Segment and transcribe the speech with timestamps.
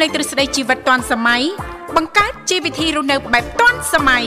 [0.00, 1.42] លេងទ្រឹស្ដីជីវិតទាន់សម័យ
[1.96, 4.24] បង្កើតជីវវិធីរស់នៅបែបទាន់សម័យ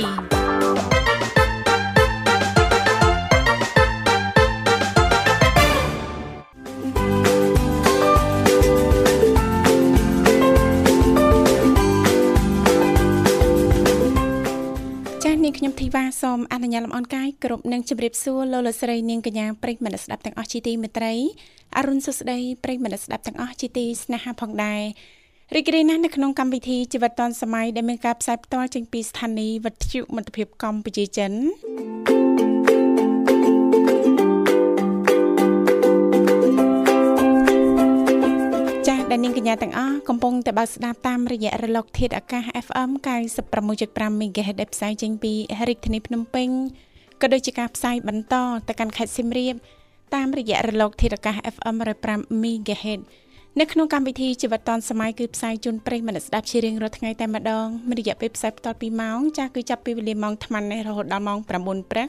[15.63, 21.13] ខ្ញុំធីវ៉ាសូមអនុញ្ញាតលំអរកាយគ្រប់នឹងជម្រាបសួរលោកលោកស្រីនាងកញ្ញាប្រិយមិត្តស្ដាប់ទាំងអស់ជាទីមេត្រី
[21.77, 24.81] អរុនសុស្ដីប្រិយមិត្តស្ដាប់ទាំងអស់ជាទីស្នេហាផងដែរ
[25.55, 31.31] រីករាយណាស់នៅក្នុងកម្មវិធីជីវិតឌွန်សម័យដែលមានការផ្សាយផ្ទាល់ចេញពីស្ថានីយ៍វិទ្យុមិត្តភាពកម្ពុជាចិន
[38.87, 42.89] ចាស់ដែលនាងកញ្ញាទាំងអស់កំពុងតែបើកស្ដាប់តាមរយៈរលក ធាតុអាកាស FM
[43.55, 45.33] 96.5 MHz ដែលផ្សាយចេញពី
[45.67, 46.49] រាជធានីភ្នំពេញ
[47.21, 48.35] ក៏ដូចជាការផ្សាយបន្ត
[48.67, 49.55] ទៅកាន់ខេត្តសៀមរាប
[50.15, 51.75] តាមរយៈរលកធាតុអាកាស FM
[52.07, 53.01] 105 MHz
[53.59, 62.07] នៅក្នុងកម្មវិធីជីវិតឌុនសម័យគឺផ្សាយជូនប្រិយមិត្តស្ដាប់ជារៀងរាល់ថ្ងៃតែម្ដងមានរយៈពេលផ្សាយបន្តពីម៉ោងចាស់គឺចាប់ពីវេលាម៉ោង8:00នេះរហូតដល់ម៉ោង9:00ព្រឹក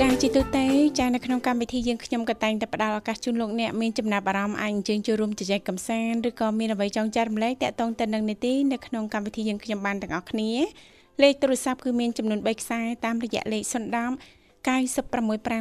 [0.00, 0.64] ចាជីទូទៅ
[0.98, 10.50] ចានៅក្នុងកម្មវិធីយើងខ្ញុំក៏តែងតែផ្ដល់ឱកាសជូនលោកអ្នកមានចំណាប់អារម្មណ៍អាចអញ្ជើញចូលរួមជជែកកម្សាន្តឬក៏មានអ្វីចង់ចែករំលែកតាក់ទងទៅនឹងនីតិនៅក្នុងកម្មវិធីយើងខ្ញុំបានទាំងអស់គ្នា
[11.22, 13.74] លេខទូរស័ព្ទគឺមានចំនួន3ខ្សែតាមរយៈលេខ010
[14.66, 15.56] 965 965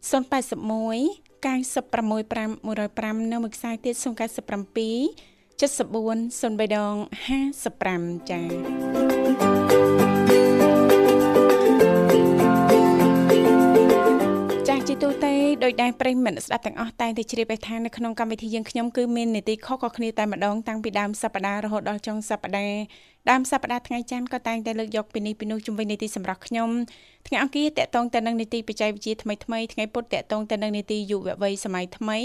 [0.00, 4.04] 081 965 105នៅមួយខ្សែទៀត097
[5.60, 6.94] 74 03ដង
[7.56, 8.46] 55ចា៎
[14.88, 22.80] ជាទូទៅ ដោយដែរប្រិមិត្តស្ដាប់ទាំងអស់តែងតែជ្រាបថានៅក្នុងកម្មវិធីយើងខ្ញុំគឺមាននីតិខុសៗគ្នាតែម្ដងតាំងពីដើមសប្ដាហ៍រហូតដល់ចុងសប្ដាហ៍
[23.30, 26.70] ដើមសប្តាហ៍ថ្ងៃច័ន្ទក៏តែងតែលើកយកពីនេះពីនោះជំវិញនីតិសម្រាប់ខ្ញុំ
[27.26, 32.18] ថ្ងៃអង្គារតកតងទៅនឹងនីតិបច្ចេកវិទ្យាថ្មីថ្មីថ្ងៃពុធតកតងទៅនឹងនីតិយុវវ័យសម័យថ្មី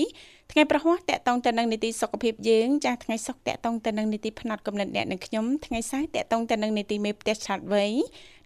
[0.52, 7.92] ថ្ងៃប្រហ័សតកតងទៅនឹងនីតិសុខភាពយើងចាស់ថ្ងៃសុក្រតកតងទៅនឹងនីតិផ្នែកកំណត់អ្នកនិងខ្ញុំថ្ងៃសៅរ៍តកតងទៅនឹងនីតិមេផ្ទះឆាត់វ័យ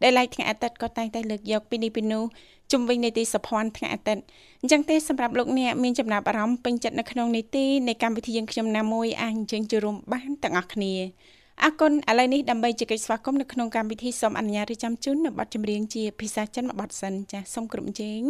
[0.04, 2.24] ដែលឡៃថ្ងៃអាទិត្យក៏តែងតែលើកយកពីនេះពីនោះ
[2.72, 4.24] ជំវិញនីតិសុភ័ណ្ឌថ្ងៃអាទិត្យ
[4.62, 10.94] អញ្ចឹងទេសម្រាប់លោកអ្នកមានចំណាប់អារម្មណ៍ពេញចិត្តនៅក្នុងនីតិនៃកម្មវិធីយើងខ្ញុំណាមួយអាចអញ្ជើញចូលរួមបានទាំងអស់គ្នា
[11.64, 18.22] អរគុណឥឡូវនេះដើម្បីជែកស្វាគមន៍នៅក្នុងកម្មវិធីសូមអនុញ្ញាតរៀបចំជូននៅប័ណ្ណចម្រៀងជាភាសាចិនមួយប័ណ្ណសិនចាសសូមគ្រប់ជេង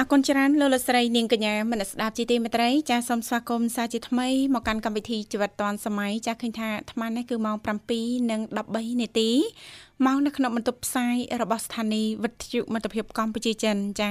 [0.00, 9.30] អរគុណច្រើនលោកលស្រីនាងកញ្ញាមនស្ដាប់ជីទីមេត្រីចាសសូមស្វាគមន៍សាជាថ្មីមកកាន់កម្មវិធីជីវិតឌွန်សម័យចាសឃើញថាអាត្មានេះគឺម៉ោង7:13នាទី
[10.06, 14.10] មកនៅក្នុងបន្ទប់ផ្សាយរបស់ស្ថានីយ៍វិទ្យុមិត្តភាពកម្ពុជាចិនចា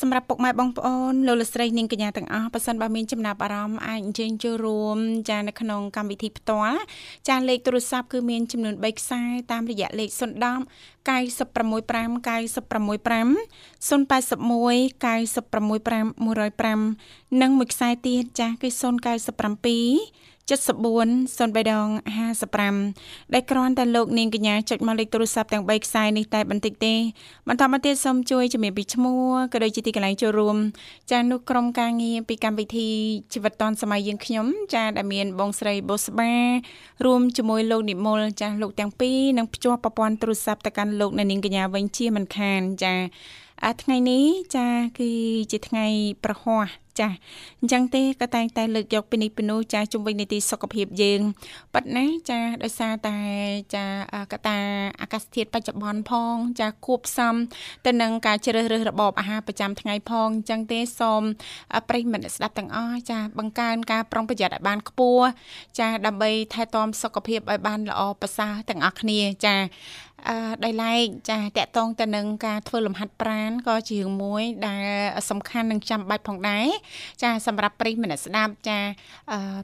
[0.00, 4.98] សម្រាប់ពុកម៉ែបងប្អូនលោកលស្រីនាងកញ្ញាទាំងអស់ប៉ះសិនបើមានចំណាប់អារម្មណ៍អាចអញ្ជើញចូលរួម
[5.30, 6.80] ចានៅក្នុងកម្មវិធីផ្ទាល់
[7.28, 9.22] ចាលេខទូរស័ព្ទគឺមានចំនួន3ខ្សែ
[9.52, 10.18] តាមរយៈលេខ010
[11.04, 11.08] 965 965
[13.88, 18.78] 081 965 105និងមួយខ្សែទៀតចាស់គឺ097
[20.48, 21.88] 74 03ដង
[22.60, 26.94] 55ដែលគ្រាន់តែលោកនាងកញ្ញាចុចមកលេខទូរស័ព្ទទាំង3ខ្សែនេះតែបន្តិចទេ
[27.48, 30.56] បន្តមកទៀតសូមជួយជំរាបពីឈ្មោះក៏ដូចជាទីកន្លែងចូលរួម
[31.10, 32.88] ចានោះក្រុមការងារពីកម្មវិធី
[33.32, 36.32] ជីវិតឌុនសម័យយើងខ្ញុំចាដែលមានបងស្រីបូស្បា
[37.04, 42.94] រួមជាមួយលោកនិមលចាលោកទាំងពីរនឹងភ្ជាប់ប្រព័ន្ធទូរស័ព្ទទៅកាន់លោកនាងកញ្ញាវិញជាមិនខានចា
[43.62, 44.68] អាថ្ងៃនេះចា
[44.98, 45.10] គឺ
[45.52, 45.86] ជាថ្ងៃ
[46.24, 46.66] ប្រហ័ស
[47.00, 47.16] ចាស់
[47.60, 51.20] អញ្ចឹងទេក៏តែងតែលើកយកពីនេះពីនោះចាស់ជុំវិញនីតិសុខភាពយើង
[51.74, 53.18] ប៉ិតណាចាស់ដោយសារតែ
[53.74, 53.98] ចាស់
[54.32, 54.58] កតា
[55.00, 57.34] អាកាសធាតុបច្ចុប្បន្នផង ចាស់គួបផ្សំ
[57.86, 61.22] ទៅនឹងការជ្រើសរើសរបបអាហារប្រចាំថ្ងៃផងអញ្ចឹងទេសូម
[61.88, 65.26] ប្រិយមិត្តស្ដាប់ទាំងអស់ចាស់បង្កើនការប្រុងប្រយ័ត្នឲ្យបានខ្ពស់
[65.78, 69.64] ចាស់ដើម្បីថែទាំសុខភាពឲ្យបានល្អប្រសើរទាំងអស់គ្នាចាស់
[70.13, 70.13] អឺ
[70.64, 74.84] ដោយឡែកចាតកតងទៅនឹងការធ្វើលំហាត់ប្រាណក៏ជារឿងមួយ ដែល
[75.30, 76.66] សំខាន់និងចាំបាច់ផងដែរ
[77.22, 78.78] ចាសម្រាប់ប្រិយមិត្តស្ដាប់ចា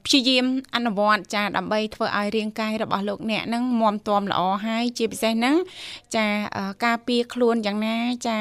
[0.05, 5.57] ព្យាយាមអនុវត្តចាដើម្បីធ្វើឲ្យរាងកាយរបស់លោកអ្នកនឹងមាំទាំល្អហើយជាពិសេសហ្នឹង
[6.17, 6.27] ចា
[6.85, 7.97] ការពារខ្លួនយ៉ាងណា
[8.29, 8.39] ចា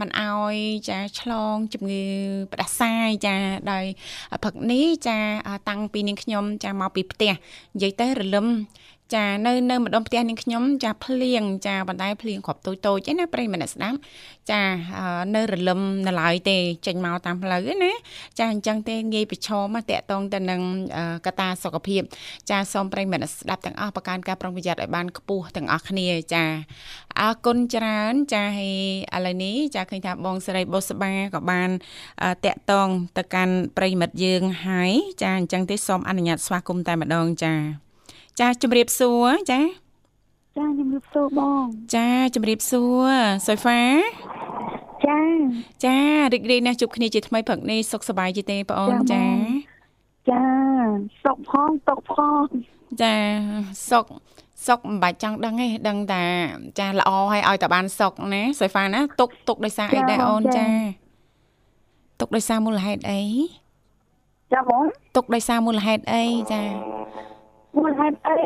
[0.00, 0.56] មិនឲ្យ
[0.88, 2.04] ចាឆ្លងជំងឺ
[2.52, 3.36] ផ្ដាសាយចា
[3.72, 3.84] ដោយ
[4.42, 5.18] ព្រឹកនេះចា
[5.68, 7.32] តាំងពីនាងខ្ញុំចាមកពីផ្ទះ
[7.74, 8.46] និយាយទៅរលឹម
[9.14, 13.98] ចានៅនៅម្ដុំផ្ទះនាងខ្ញុំចាភ្លៀងចាបណ្ដៃភ្លៀងគ្រាប់តូចតូចឯណាប្រិយមិត្តស្ដាប់
[14.50, 14.62] ចា
[15.34, 17.92] នៅរលឹមនៅឡើយទេចេញមកតាមផ្លូវណា
[18.38, 20.60] ចាអញ្ចឹងទេងាយប្រឈមតាក់តងទៅនឹង
[21.26, 22.02] កតាសុខភាព
[22.50, 26.44] ចាសូមប្រិយមិត្តស្ដាប់ទាំងអស់ប្រកាន់ការប្រុងប្រយ័ត្នឲ្យបានខ្ពស់ទាំងអស់គ្នាចា
[27.20, 28.76] អរគុណច្រើនចាហើយ
[29.16, 31.70] ឥឡូវនេះចាឃើញថាបងស្រីបុស្បាក៏បាន
[32.44, 34.92] តាក់តងទៅកាន់ប្រិយមិត្តយើងហើយ
[35.22, 37.85] ចាអញ្ចឹងទេសូមអនុញ្ញាតស្វាគមន៍តែម្ដងចា
[38.40, 39.60] ចាជំរាបសួរចា
[40.56, 43.10] ចាជំរាបសួរបង ចាជំរាបសួរ
[43.46, 43.82] សុយហ្វា
[45.06, 45.18] ចា
[45.84, 45.96] ចា
[46.32, 49.24] រីករាយណាស់ជួបគ្នាជាថ្មីព្រឹកនេះសុខសប្បាយជាទេបងអូនចា
[50.30, 50.42] ចា
[51.24, 52.46] សុខផងទុកផង
[53.02, 53.14] ចា
[53.90, 54.06] សុខ
[54.66, 56.22] សុកមិនបាច់ចង់ដឹងទេដឹងតែ
[56.78, 60.66] ចាល្អហើយឲ្យតែបានសុកណាសុយហ្វាណាទុកទុកដោយសារអីដែរអូនចា
[62.20, 63.22] ទុកដោយសារមូលហេតុអី
[64.52, 64.84] ចាបង
[65.16, 66.62] ទុកដោយសារមូលហេតុអីចា
[67.76, 68.38] មូលហេតុអី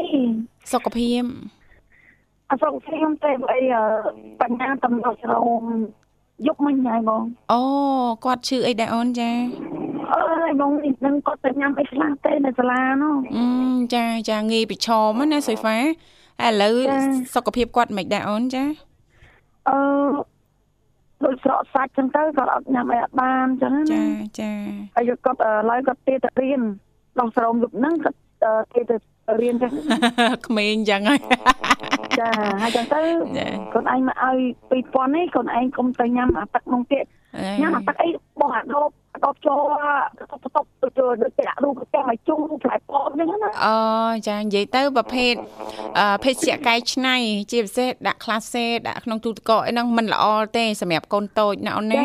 [0.73, 1.23] សុខភាព
[2.51, 3.61] អសុខភាពតែអី
[4.41, 5.63] បញ្ញាតំណស្រោម
[6.47, 7.23] យកមិញហើយបង
[7.53, 7.63] អូ
[8.25, 9.31] គាត់ឈឺអីដែរអូនចា
[10.13, 13.47] អើយបងនេះនឹងគាត់ទៅញ៉ាំអីខ្លះទេនៅសាលានោះអឺ
[13.95, 14.89] ចាចាងាយប្រឈ
[15.19, 15.79] មណាសុយហ្វា
[16.47, 16.77] ឥឡូវ
[17.35, 18.65] សុខភាពគាត់មិនដែរអូនចា
[19.69, 19.79] អឺ
[21.25, 24.03] ដូចស្រកសាច់ចឹងទៅគាត់អត់ញ៉ាំអីអត់បានចឹងណាចា
[24.41, 24.53] ចា
[24.97, 26.63] ហើយគាត់ឥឡូវគាត់ទៀតទៅរៀន
[27.19, 28.19] ដល់ស្រោមយប់ហ្នឹងគាត់
[28.73, 28.97] គេទៅ
[29.43, 29.73] រៀនចឹង
[30.47, 31.21] ក្មេងចឹងហើយ
[32.21, 32.31] ចា
[32.63, 33.03] ហើយចឹងទៅ
[33.75, 34.39] កូនឯងមកឲ្យ
[34.71, 37.05] 2000នេះកូនឯងកុំទៅញ៉ាំអាទឹកនោះទៀត
[37.61, 38.09] ញ៉ាំអាទឹកអី
[38.41, 38.91] បោះអាដប
[39.25, 39.61] ដបចូល
[40.31, 40.89] តបតបទៅ
[41.23, 43.77] ដូចតែរូបទាំងឲ្យជុំផ្លែប៉ចឹងណាអូ
[44.29, 45.35] ចានិយាយទៅប្រភេទ
[46.25, 47.17] ភេសជ្ជៈកែច្នៃ
[47.53, 50.25] ជាពិសេសដាក់ក្លាសេដាក់ក្នុងទូទឹកកកអីហ្នឹងមិនល្អ
[50.57, 52.05] ទេសម្រាប់កូនតូចណាអូនណា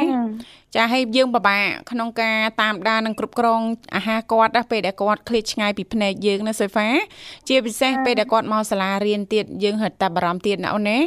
[0.76, 3.62] ចាហើយយើងពិបាកក្នុងការតាមដាននិងគ្រប់គ្រង
[3.96, 6.90] អាហារគាត់ណាពេលដែលគាត់ឃ្លាតឆ្ងាយពីភ្នែកយើងណាសូហ្វា
[7.50, 11.00] ជាពិសេសពេលដែលគាត់មកសាលារៀនទៀតយើងហិតតែបារម្ភទៀតណាអូនណា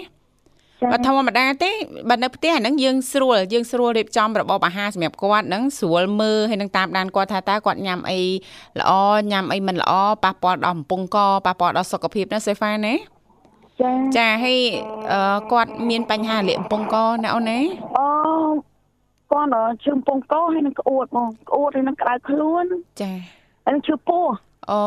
[0.93, 1.71] បើធម្មតាទេ
[2.09, 8.21] បើនៅផ្ទះហ្នឹងយើងស្រួលយើងស្រួលរៀបចំរបបអាហារសម្រាប់គាត់ហ្នឹងស្រួលមើលហើយនឹងតាមដានគាត់ថាតើគាត់ញ៉ាំអី
[8.81, 8.93] ល្អ
[9.33, 9.93] ញ៉ាំអីមិនល្អ
[10.25, 12.95] ប៉ះពាល់ដល់កំពង់កប៉ះពាល់ដល់សុខភាពណាសេហ្វាណា
[13.81, 14.61] ចាចាហើយ
[15.53, 17.61] គាត់មានបញ្ហាលាកកំពង់កណាអូនណា
[17.99, 18.07] អូ
[19.33, 19.51] គាត់
[19.85, 22.65] ជើងពងកហើយនឹងក្អួតបងក្អួតហើយនឹងក្តៅខ្លួន
[23.03, 23.13] ចា
[23.65, 24.27] ហើយនឹងឈឺពោះ
[24.71, 24.83] អូ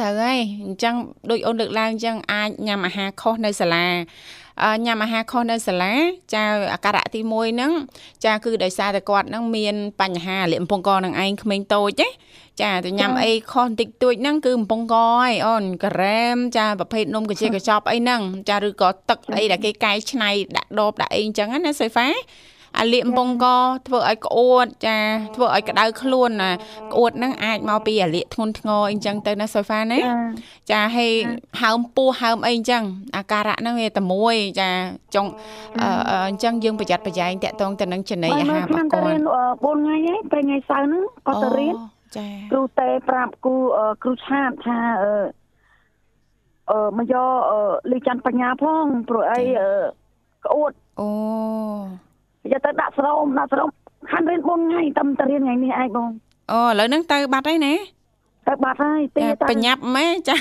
[0.00, 0.94] ត្រូវហើយអញ្ចឹង
[1.30, 3.86] ដូចអូនលើកឡើងអញ្ចឹងអាចញ៉ាំអាហារខុសនៅសាលា
[4.84, 5.94] ញ៉ាំអាហារខុសនៅសាលា
[6.34, 6.42] ចា
[6.72, 7.72] អាការៈទី1ហ្នឹង
[8.24, 12.08] ចាគឺដោយសារតែគាត់ហ្នឹងមានបញ្ហាលាកកំពង់កនឹងឯងក្មេងតូចណា
[12.62, 22.08] ចាទៅញ៉ាំអីខុសបន្តិចតួចហ្នឹងគឺកំពង់កហើយអូនការ៉េមចាប្រភេទនំកាជាកញ្ចប់អីហ្នឹងចាឬក៏ទឹកអីដែលគេកែច្នៃដាក់ដបដាក់អីអញ្ចឹងណាសុយហ្វា
[22.78, 23.46] អាលៀកកំពង់ក
[23.86, 24.98] ធ្វើឲ្យក្អួតចា
[25.36, 26.50] ធ្វើឲ្យក្តៅខ្លួនណា
[26.92, 30.00] ក្អួតហ្នឹងអាចមកពីអាលៀកធ្ងន់ធ្ងរអីចឹងទៅណាសូហ្វាណា
[30.70, 31.12] ចាហើយ
[31.60, 32.82] ហើមពោះហើមអីចឹង
[33.16, 34.70] អាការៈហ្នឹងវាតែមួយចា
[35.14, 35.26] ចុង
[36.28, 41.74] អញ្ចឹងយើងប្រយ័ត្នប្រយែងតាក់ទងទៅនឹងចំណីអាហាររបស់គាត់4ថ្ងៃឯងពេលថ្ងៃសៅរ៍ហ្នឹងគាត់ទៅរៀន
[42.16, 43.56] ចាគ្រូតេប្រាប់គ្រូ
[44.02, 45.12] គ្រូឆាតថាអឺ
[46.70, 47.30] អឺមកយក
[47.90, 49.42] លីច័ន្ទបញ្ញាផងព្រោះអី
[50.44, 51.08] ក្អួតអូ
[52.50, 53.68] យកទៅដាក់ស្រោមដាក់ស្រោម
[54.10, 56.08] ខានរៀន4ថ្ងៃតែទៅរៀនថ្ងៃនេះឯងបង
[56.52, 57.74] អូឥឡូវហ្នឹងទៅបាត់ហើយណា
[58.48, 60.36] ទៅបាត់ហើយទីទៅបញ្ញាប់ម៉ែចា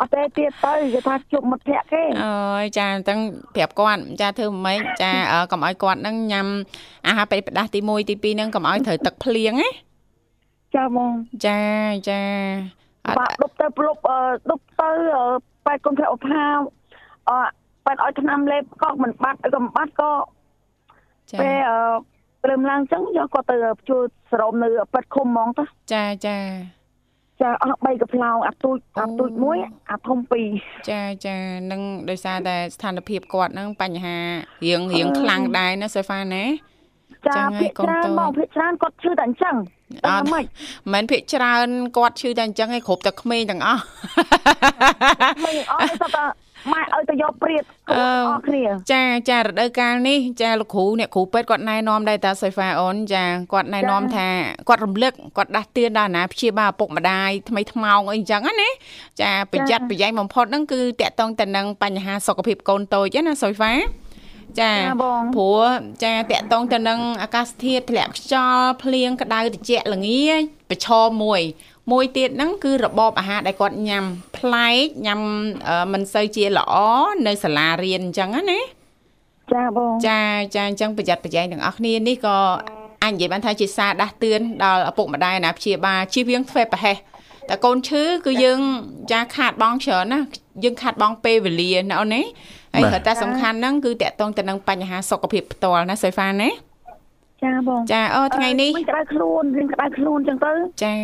[0.00, 3.18] អត់ទេទៀតទៅគេថាជប់មិត្តភក្តិគេអើយចាអញ្ចឹង
[3.54, 5.12] ប្រាប់គាត់ចាធ្វើម៉េចចា
[5.50, 6.46] កុំឲ្យគាត់ហ្នឹងញ៉ាំ
[7.06, 9.70] អាហារពេលផ្ដាស់ទី1ទី2ហ្នឹងកុំឲ្យត្រូវទឹកភ្លៀងណា
[10.74, 11.12] ចាបង
[11.46, 11.60] ចា
[12.08, 12.22] ចា
[13.18, 13.96] បាក់ដប់ទៅផ្លុប
[14.50, 14.90] ដប់ទៅ
[15.66, 16.44] បែកកុំធ្វើអផា
[17.30, 17.32] អ
[17.86, 20.12] បែកឲ្យឆ្នាំលេបក៏មិនបាត់ក៏មិនបាត់ក៏
[21.40, 21.68] ពេល
[22.44, 23.56] ព្រមឡើងចឹងយកគាត់ទៅ
[23.88, 26.38] ជួយស្រោមនៅប៉ិតឃុំហ្មងទៅចាចា
[27.40, 29.58] ចាអស់3កផ្លោងអាទូចអាទូចមួយ
[29.90, 30.18] អាធំ
[30.54, 31.36] 2ចាចា
[31.70, 34.16] នឹងដោយសារតែស្ថានភាពគាត់ហ្នឹងបញ្ហា
[34.66, 36.44] រៀងរៀងខ្លាំងដែរណាសូហ្វាណា
[37.28, 39.56] ចាភាគច្រើនមកភាគច្រើនគាត់ឈឺតែអញ្ចឹង
[40.06, 40.44] អត់មិន
[40.92, 43.82] មែនភាគច្រើនគាត់ឈឺតែអញ្ចឹងឯងគ្រប់តែក្មេងទាំងអស់
[45.44, 46.24] មិនអត់ទេតែ
[46.72, 47.94] ម៉ែឲ្យទៅយកព្រាតអ
[48.36, 54.28] ស់គ្នាចាចារដូវកាលនេះចាលោកគ្រូអ្នកគ្រូពេទ្យគាត់ណែនាំដែរតាសុយហ្វាអូនចាគាត់ណែនាំថា
[54.68, 58.70] គាត់រំលឹកគាត់ដាស់តឿនដល់ណាព្យាបាលឪពុកម្ដាយថ្មីថ្មោងអីចឹងណា
[59.20, 63.74] ចាប្រយ័ត្នប្រយែងបំផុតហ្នឹងគឺតកតងទៅនឹងបញ្ហាសុខភាពកូនតូចណាសុយហ្វា
[64.60, 65.64] ចាព្រោះ
[66.04, 70.26] ចាតកតងទៅនឹងអាកាសធាតុធ្លាក់ខ្យល់ភ្លៀងក្តៅត្រជាក់ល្ងា
[70.70, 71.40] ប្រឈមមួយ
[71.92, 74.04] មួយទៀតហ្នឹងគឺរបបអាហារដែលគាត់ញ៉ាំ
[74.36, 75.20] ប្លែកញ៉ាំ
[75.92, 76.74] មិនសូវជាល្អ
[77.26, 78.60] នៅសាលារៀនអញ្ចឹងណា
[79.52, 80.20] ចាបងចា
[80.54, 82.36] ចាអញ្ចឹងប្រយ័ត្នប្រយែងទាំងអស់គ្នានេះក៏
[83.02, 86.96] អាចនិយាយបានថាជាសារដាស់តឿនដល់ឪពុកម្ដាយណាព្យាបាលជៀសវាងធ្វើប្រហែស
[87.48, 88.60] តែកូនឈឺគឺយើង
[89.12, 90.20] ចាខាតបងច្រើនណា
[90.64, 92.22] យើងខាតបងពេលវេលាណាអូនណា
[92.74, 96.48] ហើយក៏តែសំខាន់ហ្នឹងគឺតកតងទៅនឹងបញ្ហាសុខភាពផ្ទាល់ណាសុយហ្វាណា
[97.46, 100.52] ចាបងចាអូថ្ងៃនេះក្តៅខ្លួនរៀងក្តៅខ្លួនចឹងទៅ
[100.84, 100.94] ចា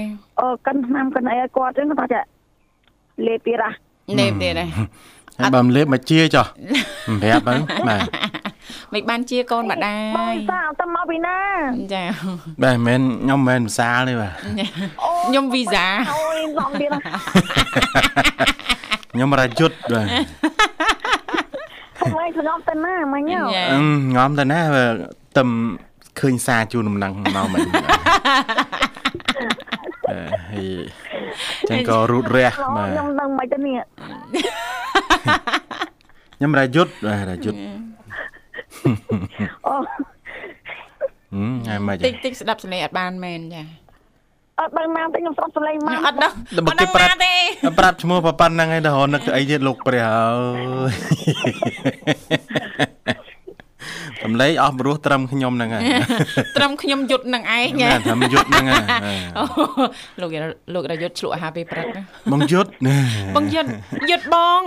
[0.41, 2.21] អឺកិនឆ្នាំកិនអីឲ្យគាត់ចឹងគាត់ចា
[3.27, 3.71] លេបទៀតហ៎
[4.19, 4.67] លេបទៀតហ៎
[5.39, 6.47] ហើយបើមិនលេបមកជាចុះ
[7.23, 8.03] ប្រាប់ហ្នឹងបាទ
[8.93, 9.97] មិនបានជាកូនម្ដា
[10.33, 11.37] យសាទៅមកពីណា
[11.95, 12.03] ចា
[12.63, 14.35] បាទមិនខ្ញុំមិនមែនភាសាទេបាទ
[15.27, 16.91] ខ្ញុំវីសាអូយឡំទៀត
[19.13, 20.07] ខ្ញុំរាយុទ្ធបាទ
[21.99, 23.23] ខ្ញុំខ្ញុំទៅណាមិញ
[24.17, 24.61] ងំទៅណា
[25.37, 25.49] ទឹម
[26.21, 27.61] ឃើញសារជូនដំណឹងមកមិន
[30.11, 30.65] អឺ
[31.69, 33.77] ចឹងក៏រូតរះបាទខ្ញុំដឹងមិនទៅនេះ
[36.37, 37.59] ខ្ញុំរាយុទ្ធបាទរាយុទ្ធ
[39.67, 39.75] អូ
[41.33, 43.63] ហឹមហើយមិនតិចតិចស្ដាប់សំឡេងអត់បានមែនចា
[44.61, 46.31] អត់ដឹងណាទេខ្ញុំស្ដាប់សំឡេងមកអត់ដឹង
[46.69, 47.33] អត់ដឹងណាទេ
[47.79, 50.23] ប្រាប់ឈ្មោះប៉ុណ្្នឹងឯងដល់នឹកអីទៀតលោកព្រះអើ
[50.91, 50.93] យ
[54.25, 55.83] សំឡេងអស់ព្រោះត្រឹមខ្ញុំហ្នឹងហើយ
[56.57, 58.81] ត្រឹមខ្ញុំយុទ្ធនឹងឯងណាត្រឹមយុទ្ធហ្នឹងហើយ
[60.21, 60.31] លោក
[60.75, 61.87] លោករយុទ្ធឆ្លក់អាហារពេលព្រឹក
[62.33, 62.71] បងយុទ្ធ
[63.37, 63.69] បងយុទ្ធ
[64.11, 64.63] យុទ្ធបង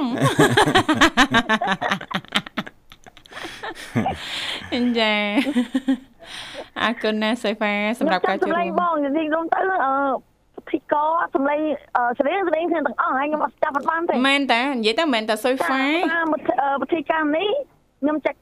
[4.75, 5.23] អញ្ចឹង
[6.81, 9.93] អរគុណណាសុយហ្វាសម្រាប់ការជួយរួមបងនិយាយរួមទៅអឺ
[10.71, 10.93] ធីក
[11.35, 11.59] សំឡេង
[12.17, 15.83] សំឡេងសំឡេងគ្នាទាំងអស់ហើយខ្ញុំអត់ចាប់បានទេមែនតានិយាយទៅមែនតាសុយហ្វា
[16.81, 17.49] វិធីការនេះ
[18.01, 18.35] ខ្ញុំចែក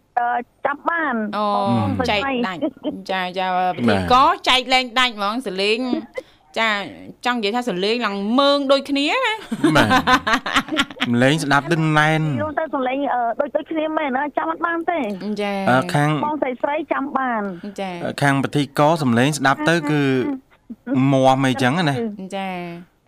[0.66, 1.46] ចាប់បានអូ
[2.10, 2.60] ចែកដាច់
[3.12, 4.16] ចាចាប្រធានក
[4.50, 5.80] ចែកលែងដាច់ហ្មងសលេង
[6.60, 6.70] ចា
[7.26, 9.34] ចង់និយាយថាសលេងឡើងមើងដូចគ្នាណា
[9.76, 9.90] បាទ
[11.08, 12.98] សលេងស្ដាប់ដូចណែនយល់ទៅសលេង
[13.40, 15.00] ដូចដូចគ្នាមែនណាចាំអត់បានទេ
[15.42, 15.54] ចា
[15.94, 17.42] ខាងបងស្រីស្រីចាំបាន
[17.80, 17.90] ចា
[18.22, 20.02] ខាងប្រតិកសលេងស្ដាប់ទៅគឺ
[21.12, 21.96] មមអីចឹងណា
[22.38, 22.50] ចា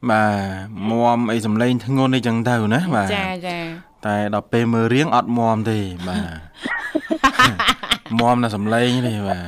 [0.10, 3.58] បាទមមអីសំឡេងធ្ងន់អីចឹងទៅណាបាទចាចា
[4.06, 7.75] តែដល់ពេលមើលរៀងអត់មមទេបាទ
[8.20, 9.44] មមណាសំឡេងនេះបាទ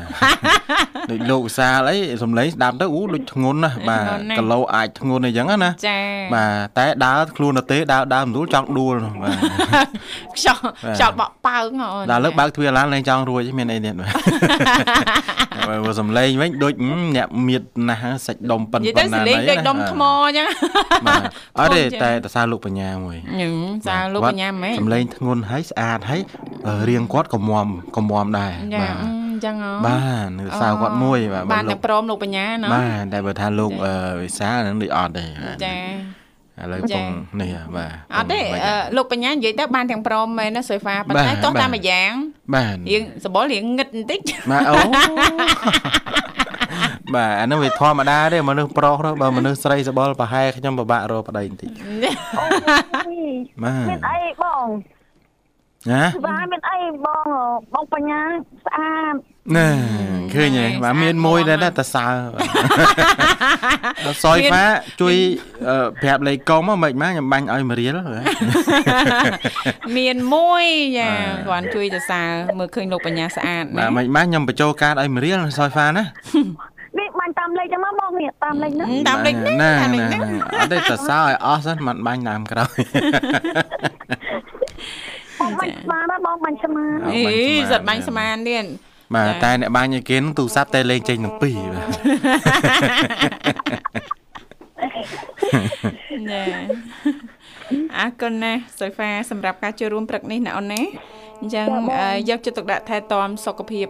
[1.10, 4.06] ដូចលោកវិសាលអីសំឡេងស្ដាប់ទៅអូដូចធ្ងន់ណាបាទ
[4.38, 6.00] គីឡូអាចធ្ងន់អីចឹងណាចា
[6.34, 6.46] បា
[6.78, 9.38] ទតែដើរខ្លួនទៅទេដើរដើរមិនរួលចង់ដួលបាទ
[10.36, 10.60] ខ្យល់
[10.96, 16.74] ខ្យល់បក់ប៉ើងអូនដល់លើបើកទ្វារឡានលែងចង់រួចមានអីទៀតបាទបើសំឡេងវិញដូច
[17.16, 20.48] អ្នកមៀតណាស់សាច់ដុំប៉ុណ្ណាណានេះដូចដុំថ្មអញ្ចឹង
[21.08, 21.22] បាទ
[21.60, 23.18] អត់ទេតែតសើលោកបញ្ញាមួយ
[23.88, 26.22] សើលោកបញ្ញាមែនសំឡេងធ្ងន់ហើយស្អាតហើយ
[26.90, 28.47] រៀងគាត់ក៏មមក៏មមដែរ
[28.82, 29.06] បាទអ
[29.38, 33.72] ញ្ចឹងហ៎បាទនៅសៅគាត់មួយបាទបានតែព្រមលោកបញ្ញាណាបាទតែបើថាលោក
[34.22, 35.26] វិសាលនឹងដូចអត់ទេ
[35.66, 35.76] ចា
[36.62, 37.10] ឥឡូវពង
[37.42, 38.42] នេះបាទអត់ទេ
[38.96, 42.12] លោកបញ្ញានិយាយទៅបានទាំងព្រមមែនណាសុយហ្វាប៉ុន្តែទោះតែមួយយ៉ាង
[42.56, 44.20] បាទរៀងសបល់រៀងងឹតបន្តិច
[44.52, 44.74] បាទអូ
[47.16, 51.70] បាទអានោះវាធម្មតាទេមនុស្សប្រុសទៅបើមនុស្សស្រីសបល់ប្រហែលខ្ញុំពិបាករកប្តីបន្តិច
[53.64, 54.68] បាទមានអីបង
[55.92, 57.26] ណាបាទមានអីបង
[57.74, 58.22] បងបញ្ញា
[58.66, 59.16] ស្អាត
[59.56, 59.70] ណែ
[60.34, 62.08] ឃើញហ៎បាទមានមួយដែរតសើ
[64.06, 64.66] ដល់សយហ្វា
[65.02, 65.16] ជួយ
[66.02, 67.98] ប្រាប់លេខកុំមកមិនម៉ាខ្ញុំបាញ់ឲ្យមរៀល
[69.98, 70.64] មានមួយ
[71.00, 71.12] យ៉ា
[71.46, 72.22] គ្រាន់ជួយតសើ
[72.60, 76.04] មើលឃើញលោកបញ្ញាស្អាតណាបាទមិនម៉ាខ្ញុំបញ្ចូលកាតឲ្យមរៀលសយហ្វាណា
[77.00, 80.22] នេះបាញ់តាមលេខចាំមកបងនេះតាមលេខហ្នឹងតាមលេខហ្នឹងតាមលេខហ្នឹង
[80.60, 82.78] អត់ទេតសើឲ្យអស់សិនមិនបាញ់តាមក្រោយ
[85.48, 87.22] បងបាញ់ស្មានណាបងបាញ់ស្មានអី
[87.72, 88.66] សិតបាញ់ស្មានទៀត
[89.16, 91.90] បាទតែអ្នកបាញ់ឲ្យគេនឹងទូរស័ព្ទតែលេងចេញទាំងពីរបាទ
[96.32, 96.44] ណែ
[97.98, 100.82] អរគុណណាស់សូហ្វាសម្រាប់ការចូលរួមព្រឹកនេះណាអូនណា
[101.42, 101.68] អញ្ចឹង
[102.30, 103.88] យកចិត្តទុកដាក់ថែទាំសុខភាព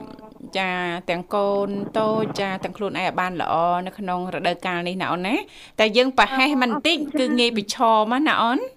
[0.58, 0.72] ចា
[1.10, 1.68] ទាំងកូន
[2.00, 3.54] តូចចាទាំងខ្លួនឯងឲ្យបានល្អ
[3.86, 5.36] នៅក្នុងរដូវកាលនេះណាអូនណា
[5.80, 7.78] តែយើងប្រហែសមិនតិចគឺងាយប្រឈ
[8.12, 8.76] មណាអូនចា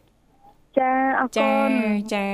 [1.20, 1.70] អរគុណ
[2.14, 2.26] ចា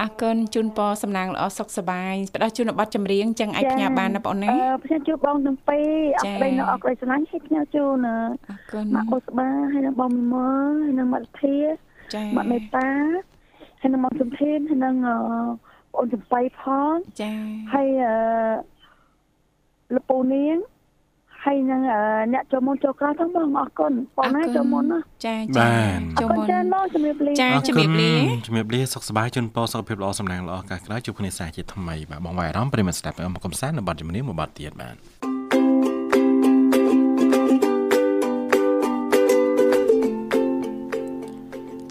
[0.00, 8.06] អរគុណជូនពរសំណាងល្អសុខសប្បាយផ្ដោះជូនប័ណ្ណចម្រៀងចឹងអាចផ្ញើបានណាបងណាអឺផ្ញើជូនបងទាំងពីរអរគុណអរគុណស្រឡាញ់ឲ្យផ្ញើជូន
[8.48, 10.48] អរគុណមកបុស្បាហើយនឹងបងមីមើ
[10.84, 11.56] ហើយនឹងមកធា
[12.14, 12.88] ចាមកមេតា
[13.80, 14.94] ហើយនឹងមកសំធានហើយនឹង
[15.94, 17.32] បងចំបៃផងចា
[17.74, 20.56] ហើយអឺលពូនាង
[21.44, 21.80] ហើយនឹង
[22.32, 25.72] អ្នកចូលមុនចូលក្រោយទាំងបងអរគុណបងណាចូលមុនណាចាចា
[26.20, 28.12] ចូលមុនចាបងជំរាបលាចាជំរាបលា
[28.46, 35.33] ជំរាបលាសុខសប្បាយជូនពរសុខភាពល្អសំណាងល្អកាសក្រោយជួបគ្នាសាជាថ្មីបាទបងវាយអារម្មណ៍ប្រិមត្តស្ដាប់មកកំសាន្តនៅបទជំនាញមួយបទទៀតបាទ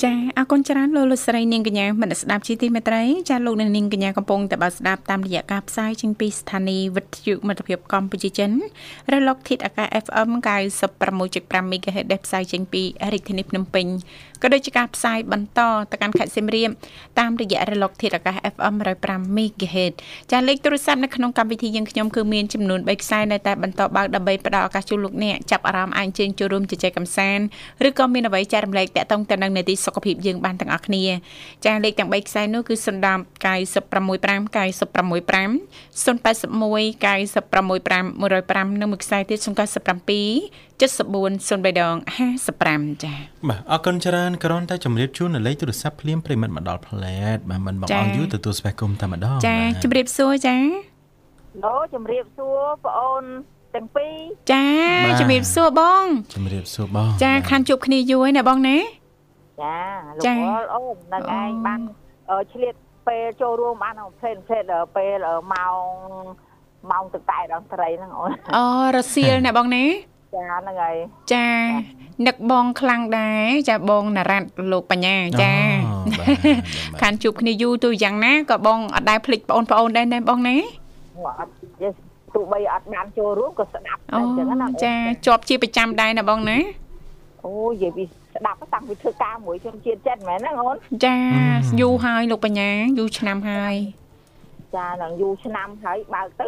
[0.03, 8.51] ចាអរគុណច្រើនលោកលោកស្រីនាងកញ្ញាមនស្ដាប់ជីទីមេត្រីចាលោកនាងកញ្ញាកំពុងតែបើស្ដាប់តាមរយៈការផ្សាយចេញពីស្ថានីយ៍វិទ្យុមិត្តភាពកម្ពុជាចិន
[9.11, 10.29] រលកធាតុអាកាស FM
[11.01, 12.83] 96.5 MHz ដែលផ្សាយចេញពី
[13.13, 13.85] រាជធានីភ្នំពេញ
[14.41, 15.59] ក៏ដូចជាការផ្សាយបន្ត
[15.91, 16.69] ទៅកាន់ខេត្តសៀមរាប
[17.19, 19.93] តាមរយៈរលកធាតុអាកាស FM 105 MHz
[20.31, 27.45] ចាលេខទូរស័ព្ទនៅក្នុងកម្មវិធីយើងខ្ញុំគឺមានចំនួន3ខ្សែនៅតែបន្តបើកដើម្បីផ្ដល់ឱកាសជូនលោកអ្នកចាប់អារម្មណ៍អាចជើញចូលរួមជជែកកម្សាន្ត
[27.87, 31.03] ឬក៏មានអ្វីចែករំលែកតាក់ទងទៅនឹងនីតិសុខភាពយើងបានទាំងអស់គ្នា
[31.65, 32.87] ចាលេខទាំង3ខ្សែនោះគឺ010
[33.45, 34.55] 965 965
[36.03, 38.03] 081 965
[38.73, 39.47] 105និងមួយខ្សែទៀត097
[40.79, 41.95] 7403ដង
[42.49, 43.17] 55ចា៎
[43.49, 50.57] បាទអរគុណច្រើនគ្រាន់តែជម្រាបជូននៅលេខទូរស័ព្ទភ្លាមប្រិមិត្តមកដល់ផ្លែតបាទមិនបងអង្គយូទទួលស្វាគមន៍តែម្ដងចាជម្រាបសួរចា
[51.63, 53.25] ឡូជម្រាបសួរបងអូន
[53.75, 54.15] ទាំងពីរ
[54.51, 54.65] ចា
[55.19, 56.03] ជម្រាបសួរបង
[56.33, 58.77] ជម្រាបសួរបងចាខានជួបគ្នាយូរហើយណាបងណា
[59.61, 59.75] ចា
[60.17, 61.79] លោកអល់អូននឹងឯងបាន
[62.53, 62.75] ឆ្លៀត
[63.07, 64.63] ពេលចូលរួមបានផ្សេងផ្សេង
[64.95, 65.83] ពេលម៉ោង
[66.91, 69.85] ម៉ោងទឹកតែដងត្រីហ្នឹងអូនអូរសៀលណាបងណា
[70.33, 70.95] ចាហ្នឹងហើយ
[71.33, 71.47] ចា
[72.27, 75.53] នឹកបងខ្លាំងដែរចាបងណារ៉ាត់លោកបញ្ញាចា
[77.01, 80.55] ខានជួបគ្នាយូរទូយ៉ាងណាក៏បងអត់ដែរភ្លេចបងប្អូនដែរណាបងណា
[81.39, 81.51] អត់
[82.35, 84.93] ទោះបីអត់បានចូលរួមក៏ស្ដាប់អញ្ចឹងណាចា
[85.25, 86.57] ជាប់ជាប្រចាំដែរណាបងណា
[87.45, 88.03] អូយនិយាយពី
[88.35, 91.17] ស្ដាប់តាំងពីធ្វើការមួយជនជាតិចិនមែនណាអូនចា
[91.81, 93.75] យូរហើយលោកបញ្ញាយូរឆ្នាំហើយ
[94.75, 96.47] ចានឹងយូរឆ្នាំហើយបើកទៅ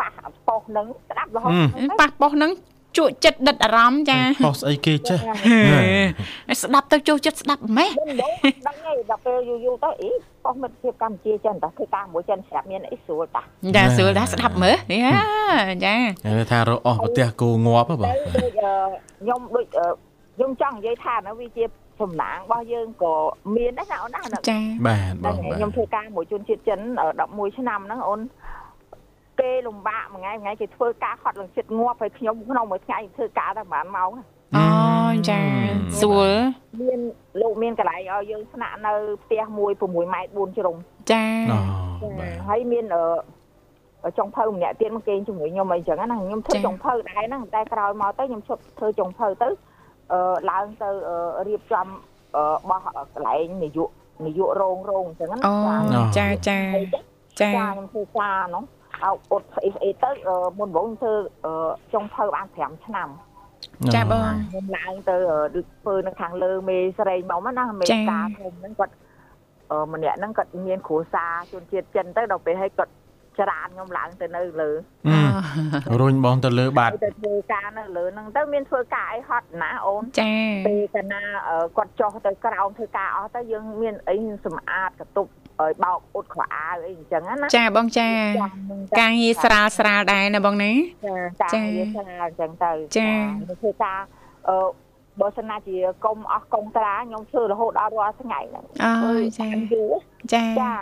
[0.00, 0.10] ប៉ះ
[0.48, 1.52] ប៉ុសនឹងស្ដាប់រហូត
[2.00, 2.52] ប៉ះប៉ុសនឹង
[2.98, 5.18] ជក់ចិត្តដិតអារម្មណ៍ចាប៉ុសអីគេចេះ
[6.62, 7.90] ស្ដាប់ទៅចូលចិត្តស្ដាប់ម៉េះ
[8.66, 10.10] ដឹងហើយដល់ពេលយូរយូរទៅអី
[10.44, 13.42] ប៉ុសមិត្តភាពកម្ពុជាចិនតើធ្វើការមួយចិនស្រាប់មានអីស្រួលតា
[13.76, 14.76] ចាស្រួលដែរស្ដាប់មើល
[15.84, 15.94] ចា
[16.24, 18.14] ចាថារកអស់ប្រទេសគោងាប់ហ៎បាទ
[19.20, 19.66] ខ្ញុំដូច
[20.36, 21.64] ខ្ញុំចង់និយាយថានៅវាជា
[22.00, 23.14] សំណាងរបស់យើងក៏
[23.56, 26.80] មានដែរណាអូនណាចាបាទបងខ្ញុំធ្វើការមួយជនជាតិចិន
[27.18, 28.20] 11ឆ្នាំហ្នឹងអូន
[29.40, 34.10] គេលំបាកមួយថ្ងៃមួយថ្ងៃគេធ្វើការហត់លំចិត្តងាប់ហើយខ្ញុំក្នុងមួយថ្ងៃធ្វើការតែប្រហែលម៉ោង
[34.56, 34.66] អូ
[35.28, 35.40] ចា
[36.00, 36.30] ស្រួល
[36.80, 37.00] មាន
[37.40, 40.76] លោកមានកន្លែងឲ្យយើងស្នាក់នៅផ្ទះមួយ6ម៉ែត្រ4ជ្រុង
[41.12, 41.24] ចា
[42.48, 49.52] ហើយមានអឺចុងភៅម្នាក់ទៀតមកគេងជាមួយខ្ញុំអីចឹងណាខ្ញុំធ្វើចុងភៅដែរហ្នឹងតែក្រោយមកទៅខ្ញុំឈប់ធ្វើចុងភៅទៅអឺ
[50.50, 50.88] ឡើងទៅ
[51.48, 51.86] រៀបចំ
[52.70, 52.80] បោះ
[53.14, 53.90] កន្លែងនាយក
[54.26, 56.58] នាយករោងរោងអញ្ចឹងណាអូចាចា
[57.40, 58.64] ចាខ្ញុំធ្វើការហ្នឹង
[59.04, 60.10] អោអត់ស្អីស្អីទៅ
[60.58, 61.12] មុនបងធ្វើ
[61.92, 63.08] ចុងភៅបាន5ឆ្នាំ
[63.94, 65.14] ចាបងខ្ញុំឡើងទៅ
[65.54, 68.94] ដូចធ្វើនៅខាងលើមេស្រេងមកណាមេតាធំហ្នឹងគាត់
[69.92, 72.92] ម្នាក់ហ្នឹងគាត់មានគ្រួសារជនជាតិចិនទៅដល់ពេលឲ្យគាត់
[73.40, 74.70] ច្រានខ្ញុំឡើងទៅនៅលើ
[76.00, 80.32] រុញបងទៅលើបាត់ទៅធ្វើការនៅលើហ្នឹងទៅមានធ្វើការអីហត់ណាអូនចា
[80.66, 81.22] ពេលកាលណា
[81.76, 85.26] គាត់ចុះទៅក្រោមធ្វើការអស់ទៅយើងមានអីសម្អាតកតុប
[85.60, 88.08] ឲ្យបោកអ៊ុតខោអាវអីអញ្ចឹងណាចាបងចា
[89.00, 90.72] ការងារស្រាលស្រាលដែរណាបងណា
[91.42, 93.10] ចាការងារស្រាលអញ្ចឹងទៅចា
[93.60, 94.00] ធ្វើការ
[94.48, 94.56] អឺ
[95.20, 99.94] បើសិនណាជាកុំអស់កុំត្រាខ្ញុំធ្វើរហូតដល់រាល់ថ្ងៃហ្នឹងអូចាយូរ
[100.34, 100.74] ចាចា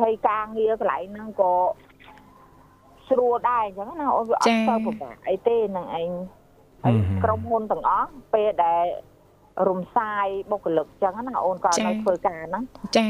[0.00, 1.52] ហើយការងារកន្លែងហ្នឹងក៏
[3.08, 6.10] ស្រួលដែរអញ្ចឹងណាអូនវាអត់ទៅពិបាកអីទេនឹងឯង
[6.84, 8.84] ហើយក្រុមហ៊ុនទាំងអស់ពេលដែល
[9.68, 12.64] រំសាយបុគ្គលិកអញ្ចឹងណាអូនក៏នៅធ្វើការហ្នឹង
[12.98, 13.08] ចា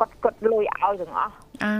[0.00, 1.74] គាត់គាត់លុយឲ្យទាំងអស់អា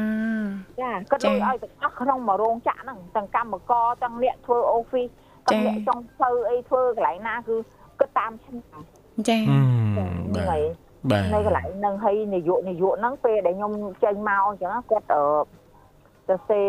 [0.81, 5.13] ចាគាត់លុយឲ្យទាំងអស់ក្នុងមួយរោងចក្រហ្នឹងទាំងកម្មករទាំងអ្នកធ្វើ office
[5.47, 7.57] ទាំងអ្នកចុងភៅអីធ្វើកន្លែងណាគឺ
[8.01, 8.83] គិតតាមឆ្នាំ
[9.29, 10.94] ចាបាទបាទ
[11.34, 13.72] នៅកន្លែងហ្នឹងហើយនាយកនាយកហ្នឹងពេលដែលខ្ញុំ
[14.04, 15.24] ចេញមកអញ្ចឹងគាត់អឺ
[16.30, 16.62] ទៅសេ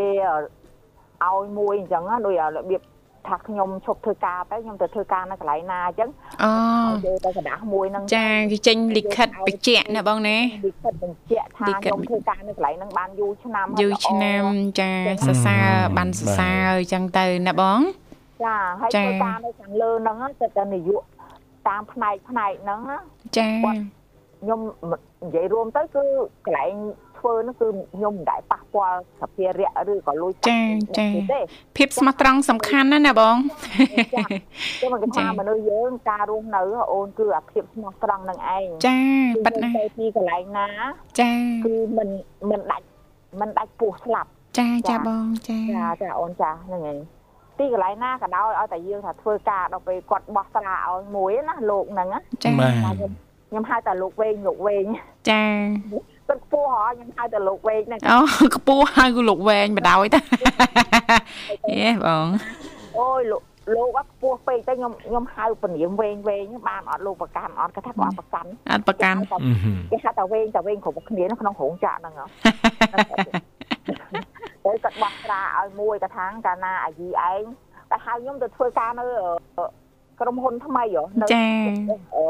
[1.27, 2.83] ឲ្យមួយអញ្ចឹងដូចរបៀប
[3.29, 6.09] ថាខ្ញុំឈប់ធ្វើការទៅខ្ញុំទៅធ្វើការនៅកន្លែងណាអញ្ចឹង
[6.43, 6.51] អូ
[7.05, 14.43] យកទៅกระดาษមួយហ្នឹង ចាគេចេញលិខិតបញ្ជាក់ណាបងណា លិខិតបញ្ជាក់ថាខ្ញុំធ្វើការនៅកន្លែងហ្នឹងបានយូរឆ្នាំ យូរឆ្នាំ
[14.81, 14.93] ចា
[15.27, 17.81] សរសើរបានសរសើរអញ្ចឹងទៅណាបង
[18.45, 21.03] ចាហើយធ្វើការនៅខាងលើហ្នឹងទៅតែនាយក
[21.69, 22.99] តាមផ្នែកផ្នែកហ្នឹងណា
[23.39, 23.51] ចា
[24.46, 26.04] ខ្ញុំនិយាយរួមទៅគឺ
[26.46, 26.74] កន្លែង
[27.18, 30.62] ធ្វើនោះគឺខ្ញុំមិនដែលប៉ះពាល់សភារៈឬក៏លួចចា
[30.98, 31.40] ចាទេ
[31.78, 33.36] ភាពស្មោះត្រង់សំខាន់ណាស់ណាបង
[34.82, 39.00] គឺមិនថាមនុស្សយើងការរស់នៅអូនគឺអាភាពស្មោះត្រង់នឹងឯងចា
[39.46, 40.68] ប៉ិតណាទៅទីកន្លែងណា
[41.20, 41.32] ចា
[41.66, 42.10] គឺមិន
[42.50, 42.86] មិនដាច់
[43.40, 44.30] មិនដាច់ពោះស្លាប់
[44.60, 46.98] ចាចាបងចាចាចាអូនចាហ្នឹងឯង
[47.60, 53.04] ទីកន្លែងណាក៏ដោយឲ្យតែយើងថាធ្វើការដល់ពេលគាត់បោះត្រាឲ្យមួយណាលោកហ្នឹងណាចាបាទ
[53.50, 54.86] ខ្ញុំហៅតែលោកវែងលោកវែង
[55.30, 55.44] ចា
[56.28, 58.18] គាត់ខ្ពស់ហ៎ខ្ញុំហៅតែលោកវែងហ្នឹងអូ
[58.56, 60.20] ខ្ពស់ហើយគឺលោកវែងបដ ாய் តា
[61.82, 62.28] យេបង
[62.98, 63.42] អូយលោក
[63.76, 69.20] លោកអត់ខ្ពស់ពេកទៅខ្ញុំខ្ញុំហៅពនាមវែងវែងបានអត់លោកប្រកាន់អត់គាត់ថាគាត់អត់ប្រកាន់អត់ប្រកាន់
[69.92, 72.26] គេហៅតែវែងតែវែងគ្រប់គ្នាក្នុងរោងចក្រហ្នឹងហ៎
[72.94, 77.42] ទៅគាត់បោះត្រាឲ្យមួយកថាងកាលណាអាយីឯង
[77.92, 79.06] តែហៅខ្ញុំទៅធ្វើការនៅ
[80.20, 81.46] ក្រុមហ៊ុនថ្មីហ៎នៅចា
[82.16, 82.26] អឺ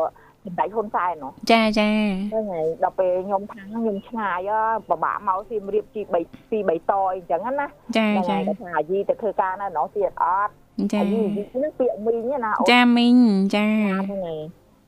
[0.46, 1.90] សម្ដេចហ៊ុនសែនហ៎ចាចា
[2.32, 4.52] ហ្នឹងហើយដល់ពេលខ្ញុំថាខ្ញុំឆ្ងាយ
[4.90, 10.52] ពិបាកមកសៀមរាបទី3ទី3តអីចឹងណាចាហ្នឹងចាហើយគាត់ថាអាយីទៅធ្វើការនៅនោះទៀតអត់
[10.94, 13.18] ចាអាយីហ្នឹងពាក្យមីងណាអូនចាមីង
[13.56, 14.42] ចាហ្នឹងហើយ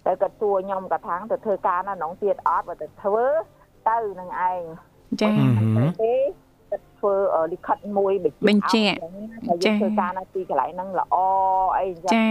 [0.05, 3.25] តែគាត់សួរខ្ញុំកថាងទៅធ្វើការនៅក្នុងទៀតអត់បើទៅធ្វើ
[3.89, 4.61] ទៅនឹងឯង
[5.21, 5.29] ចា
[6.01, 6.15] ទេ
[6.71, 7.13] គាត់ធ្វើ
[7.53, 8.13] លិខិតមួយ
[8.49, 8.97] បញ្ជាក់
[9.47, 11.15] ថាយើងធ្វើការនៅទីកន្លែងហ្នឹងល្អ
[11.77, 12.27] អីអញ្ចឹងចា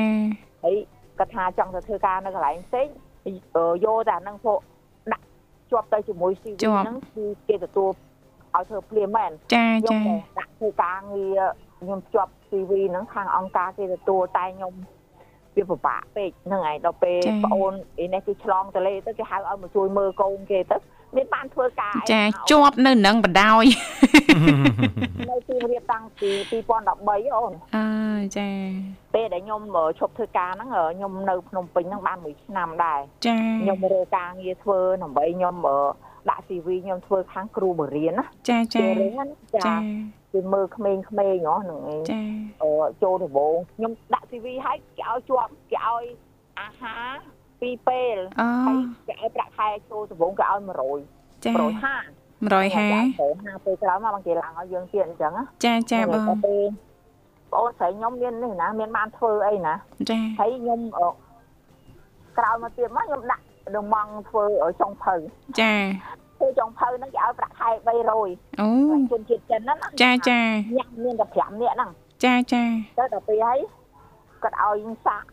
[0.65, 0.77] ហើយ
[1.19, 2.89] គាត់ថាចង់ទៅធ្វើការនៅកន្លែងផ្សេង
[3.85, 4.59] យកតែហ្នឹងពួក
[5.13, 5.25] ដាក់
[5.71, 7.91] ជាប់ទៅជាមួយ CV ហ្នឹងគឺគេទទួល
[8.55, 11.41] ឲ្យធ្វើភ្លាមមែនចាខ្ញុំចាដាក់ធ្វើការងារ
[11.81, 14.73] ខ្ញុំជាប់ CV ហ្នឹងខាងអង្គការគេទទួលតែខ្ញុំ
[15.57, 20.77] វាពិបាកពេកហ្នឹងហើយដល់ពេលប្អូនអីនេះគឺឆ្លងតលេទៅគេហៅឲ្យមកជួយមើលកូនគេទៅ
[21.17, 23.67] មានបានធ្វើការចាជាប់នៅនឹងបដ ாய்
[25.31, 27.89] នៅទីរៀបតាំងពី2013អូនអើ
[28.39, 28.49] ចា
[29.15, 29.63] ពេលដែលខ្ញុំ
[29.99, 35.55] ឈប់ធ្វើការហ្នឹងខ្ញុំនៅភ្នំពេញហ្នឹងបានមួយឆ្នាំដែរចាខ្ញុំរកការងារធ្វើដើម្បីខ្ញុំ
[36.31, 39.77] ដាក់ CV ខ្ញុំធ្វើខាងគ្រូបរិញ្ញាណាចាចារៀនចាចា
[40.33, 41.25] គឺមើលក្មេងៗហ៎ហ្នឹ
[41.77, 42.21] ងឯងចា
[42.63, 42.71] អឺ
[43.03, 46.05] ចូលដំបងខ្ញុំដាក់ CV ឲ្យគេឲ្យជាប់គេឲ្យ
[46.61, 50.61] អាហារ ពីរពេលអូហើយគេឲ្យប្រាក់ខែចូលដំបងគេឲ្យ
[51.01, 56.63] 100ចា150 150 150ពេលក្រោយមកបងគេឡើងឲ្យយើងទៀតអញ្ចឹងណាចាចាបងដល់ពេល
[57.53, 59.75] បងស្រីខ្ញុំមាននេះណាមានបានធ្វើអីណា
[60.11, 61.09] ចាហើយខ្ញុំអឺ
[62.39, 63.45] ក្រោយមកទៀតមកខ្ញុំដាក់
[63.77, 64.45] ដងម៉ងធ្វើ
[64.81, 65.15] ចុងភៅ
[65.61, 65.75] ចា
[66.39, 68.69] ធ្វើចុងភៅហ្នឹងគេឲ្យប្រាក់ខែ300អូ
[69.13, 70.41] ជនជាតិចិនហ្នឹងណាចាចា
[70.77, 71.91] ញ៉ាំមានតែ5នាក់ហ្នឹង
[72.25, 72.63] ចាចា
[72.99, 73.59] ទៅដល់ពេលហើយ
[74.43, 75.27] គាត់ឲ្យខ្ញុំសាក់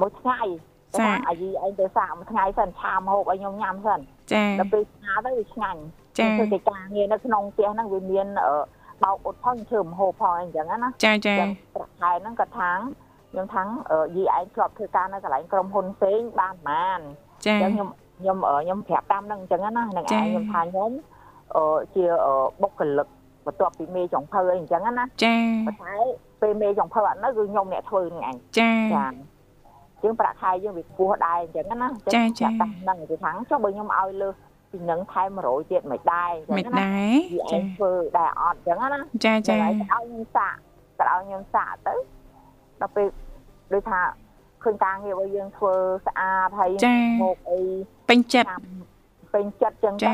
[0.00, 0.40] មួយថ្ងៃ
[1.28, 4.00] អាយីឯងទៅសាក់មួយថ្ងៃសិនឆាមហូបឲ្យខ្ញុំញ៉ាំសិន
[4.32, 5.80] ចាដល់ពេលស្ងាទៅវាឆ្ងាញ់
[6.18, 8.26] ចាធ្វើកិច្ចការងារនៅក្នុងផ្ទះហ្នឹងវាមាន
[9.04, 11.36] បោកអ៊ុតផងធ្វើម្ហូបផងអីចឹងណាចាចា
[11.74, 12.78] ប្រាក់ខែហ្នឹងគាត់ថាង
[13.30, 13.66] ខ្ញុំថាង
[14.16, 17.00] យីឯងធ្លាប់ធ្វើការនៅកន្លែងក្រុមហ៊ុនផ្សេងបានប្រហែល
[17.46, 17.88] ចាអញ្ចឹងខ្ញុំ
[18.20, 20.90] ខ្ញុំខ្ញុំប្រាប់តាមហ្នឹងអញ្ចឹងណានឹងឯងខ្ញុំថាខ្ញុំ
[21.54, 22.04] អឺជា
[22.62, 23.08] បុគ្គលិក
[23.46, 25.96] បន្ទាប់ពីមេចុងភៅអីអញ្ចឹងណាចាប៉ុន្តែ
[26.42, 29.06] ពេលមេចុងភៅអត់នៅគឺខ្ញុំអ្នកធ្វើនឹងឯងចាចា
[30.06, 31.92] ជាងប្រាក់ខែយើងវាខ្ពស់ដែរអញ្ចឹងណាតាម
[32.80, 34.34] ហ្នឹងគឺថាចុះបើខ្ញុំឲ្យលើស
[34.70, 40.58] ពីនឹងថែម100ទៀតមិនដែរអញ្ចឹមិនងណាដែរវាឯងធ្វើដែរអត់អញ្ចឹងណាចាចាឲ្យខ្ញុំសាក់
[40.98, 41.94] ក៏ឲ្យខ្ញុំសាក់ទៅ
[42.80, 43.06] ដល់ពេល
[43.72, 44.00] ដូចថា
[44.64, 45.74] ឃើញការងាររបស់យើងធ្វើ
[46.06, 46.70] ស្អាតហើយ
[47.22, 47.60] មកអី
[48.08, 48.48] ពេញចិត្ត
[49.34, 50.12] ពេញចិត្តចឹងទៅចា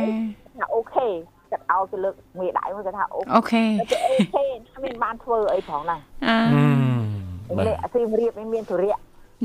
[0.58, 1.08] ថា OK
[1.50, 8.98] គាត់ឲ្យទៅលើកមេដៃមកគាត់ថាអូ OK គេ OK ណាមានបានធ្វើអីផងហ្នឹងអឺនេះអាស៊ីមរៀបនេះមានធុរៈ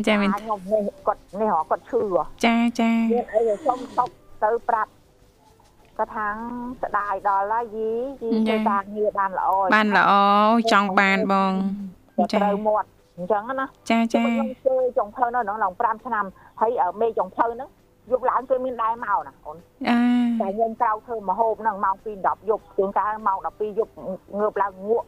[0.08, 4.10] ចាមែនខ្ញុំនេះគាត់នេះហ៎គាត់ឈឺហ៎ចាចាមានអីសុំតុក
[4.44, 4.92] ទៅប្រាប់
[6.00, 6.36] ក៏ថាង
[6.84, 7.90] ស្ដាយដល់ហើយយី
[8.22, 10.12] យីធ្វើការងារបានល្អបានល្អ
[10.72, 11.54] ចង់បានបង
[12.34, 16.26] ត្រូវមាត់អញ្ចឹងណាចាចាខ្ញុំជឿចុងភៅនៅក្នុង5ឆ្នាំ
[16.62, 17.70] ហើយមេចុងភៅហ្នឹង
[18.12, 19.58] យប់ឡើងគេមានដែរមកណាអូន
[20.42, 23.92] តែខ្ញុំក្រៅធ្វើមហូបហ្នឹងម៉ោង2 10យប់ជាងកាលម៉ោង12យប់
[24.40, 25.08] ងើបឡើងងក់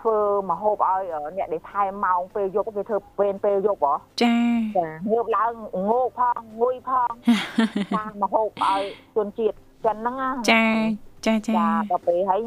[0.00, 0.18] ធ្វើ
[0.50, 1.02] មហូបឲ្យ
[1.36, 4.36] អ្នកដែលថែមម៉ោងពេលយប់គេធ្វើពេលពេលយប់ហ៎ចា
[4.76, 5.52] ចាងើបឡើង
[5.90, 7.10] ងោកផងងុយផង
[7.96, 8.80] តាមមហូបឲ្យ
[9.16, 10.64] ជនជាតិចិនហ្នឹងចា
[11.26, 12.40] ចាចាចាដល់ពេលហើយ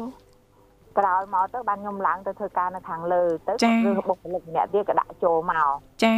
[0.98, 5.68] ក្រោយមកទៅបានខ្ញុំឡើងទៅធ្វើការនៅខាងលើទៅគឺបុគ្គលិកម្នាក់ទៀតក៏ដាក់ចូលមក
[6.04, 6.16] ចា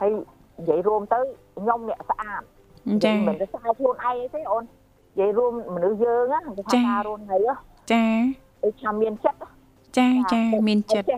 [0.00, 0.10] ហើយ
[0.58, 1.18] និយាយរួមទៅ
[1.58, 2.42] ខ្ញុំអ្នកស្អាត
[3.04, 7.38] ចាមិនទៅស្អាតខ្លួនឯងទេអូននិយាយរួមមនុស្សយើងណាគេថាការរស់នៅ
[7.92, 8.04] ចា
[8.64, 9.38] អីថាមានចិត្ត
[9.98, 11.08] ចាចាមានចិត្ត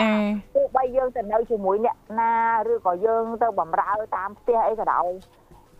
[0.00, 0.12] ចា
[0.56, 2.32] ទោះបីយើងទៅនៅជាមួយអ្នកណា
[2.70, 5.08] ឬក៏យើងទៅបំរើតាមផ្ទះអីក៏ដោយ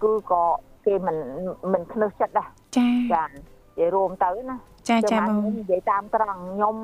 [0.03, 0.43] គឺក៏
[0.87, 1.17] គេមិន
[1.73, 3.33] មិនខ្នើសចិត្តដែរចាចានិ
[3.79, 4.57] យាយរួមទៅណា
[4.89, 6.77] ចាចាបងនិយាយតាមត្រង់ខ្ញុំ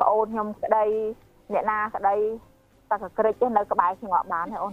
[0.00, 0.84] ប្អូនខ្ញុំក្តី
[1.52, 2.16] អ្នកណាក្តី
[2.90, 4.72] តែកក្រិចនៅក្បែរខ្ញុំអត់បានទេអូន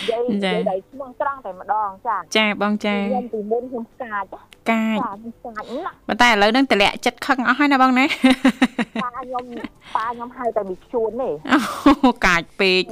[0.00, 4.24] និយាយនិយាយដល់ឈ្មោះត្រង់តែម្ដងចាចាបងចាខ្ញុំពីមុនខ្ញុំស្កាច
[4.70, 8.04] កាចខ្ញុំស្កាចណាប៉ុន្តែឥឡូវហ្នឹងតម្លាក់ចិត្តខឹងអស់ហើយណាបងណា
[9.02, 9.44] ប៉ាខ្ញុំ
[9.96, 12.82] ប៉ាខ្ញុំហៅតែមីជួនទេអូកាចពេក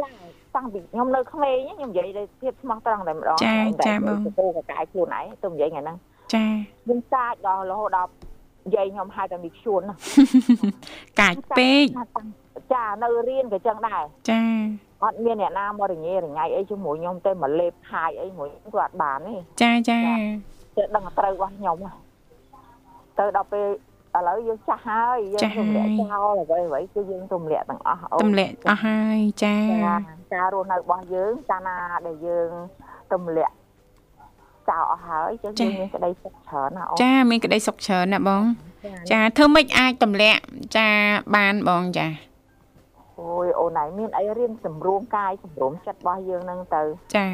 [0.00, 0.10] ចា
[0.56, 5.96] តាំងពីខ្ញុំនៅក្មេងខ្ញុំនិយាយទៅទៀតស្មោះត្រង់តែម្ដងចាចាបងពូកកាយខ្លួនឯងទៅនិយាយថ្ងៃហ្នឹង
[6.34, 6.46] ចា
[6.84, 8.10] ខ្ញុំកាចដល់រហូតដល់
[8.66, 9.82] និយាយខ្ញុំហៅតែមីជួន
[11.20, 11.84] កាចពេក
[12.74, 14.42] ចានៅរៀនក៏ចឹងដែរចា
[15.04, 21.76] អត់មានអ្នកណាមករញ៉េរញ៉ៃអីជាមួយខ្ញុំទេមកលេបខាយអីមួយគាត់អត់បានទេចាចាតែដឹងត្រូវរបស់ខ្ញុំ
[23.18, 23.66] ទៅដល់ពេល
[24.16, 29.56] ឥឡូវយើងចាស់ហើយយើងទម្លាក់ចោលអ្វីអ្វីគឺយើងទម្លាក់ទាំងអស់ទម្លាក់អស់ហើយចា
[30.34, 32.50] ការរស់នៅរបស់យើងកាលណាដែលយើង
[33.12, 33.54] ទម្លាក់
[34.68, 38.44] ចោលអស់ហើយចឹងយើងមានក្តីសុខច្រើនណាអូចាមានក្តីសុខច្រើនណាបង
[39.12, 40.40] ចាធ្វើម៉េចអាចទម្លាក់
[40.76, 40.88] ចា
[41.36, 42.06] បានបងចា
[43.20, 46.82] អូយអូនឯងមានអីរៀនសម្រួមកាយសម្រួមចិត្តរបស់យើងហ្នឹងទៅ
[47.16, 47.28] ចា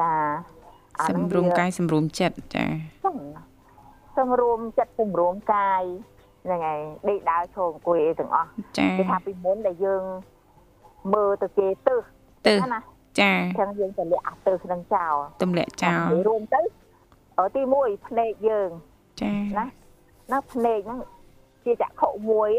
[0.00, 0.14] ចា
[1.08, 2.66] សម្រួមកាយសម្រួមចិត្តចា
[4.18, 5.82] សម្រួមចិត្តសម្រួមកាយ
[6.44, 10.02] ហ្នឹងហើយដេកដើរឈរអង្គុយអីទាំងអស់ចាគេថាពីមុនដែលយើង
[11.14, 12.00] មើលទៅគេទឹះ
[12.46, 12.80] ទឹះណា
[13.20, 16.60] ចាចឹងយើងទៅលាក់អាទឹះនឹងចោលទម្លាក់ចោលរួមទៅ
[17.54, 18.70] ទី1ភ្នែកយើង
[19.22, 19.64] ចាណា
[20.32, 20.98] ណាភ្នែកហ្នឹង
[21.64, 22.50] ជាចក្ខុមួយ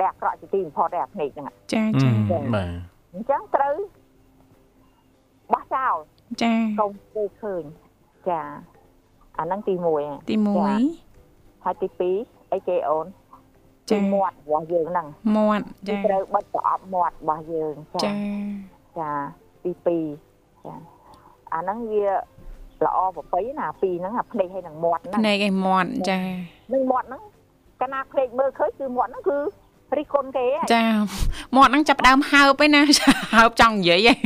[0.00, 2.10] ដែលអាក្រក់ជាទីបំផុតដែរភ្នែកហ្នឹងចាចា
[2.54, 2.68] បាទ
[3.14, 3.74] អញ្ចឹងត្រូវ
[5.52, 5.94] បោះចោល
[6.42, 7.62] ចាកុំធ្វើឃើញ
[8.28, 8.40] ចា
[9.38, 10.36] អាហ្នឹងទី1ទី
[11.00, 11.88] 1ហើយទី
[12.20, 13.06] 2អីគេអូន
[13.90, 18.10] ចាមាត់របស់យើងហ្នឹងមាត់ចាត្រូវបិទប្រអប់មាត់របស់យើងចា
[18.98, 19.10] ចា
[19.64, 19.72] ទី
[20.24, 20.74] 2ចា
[21.54, 22.04] អាហ្នឹងវា
[22.84, 26.18] ល្អប្រពៃណាពីរហ្នឹងអាភ្នែកហើយនឹងមាត់ហ្នឹងភ្នែកឯមាត់ចា
[26.72, 27.22] នឹងមាត់ហ្នឹង
[27.80, 29.38] កាលណាភ្នែកមើលឃើញគឺមាត់ហ្នឹងគឺ
[29.98, 30.84] រិះគន់គេចា
[31.56, 32.80] មាត់ហ្នឹងចាប់ដើមហើបឯណា
[33.34, 34.18] ហើបចង់និយាយឯង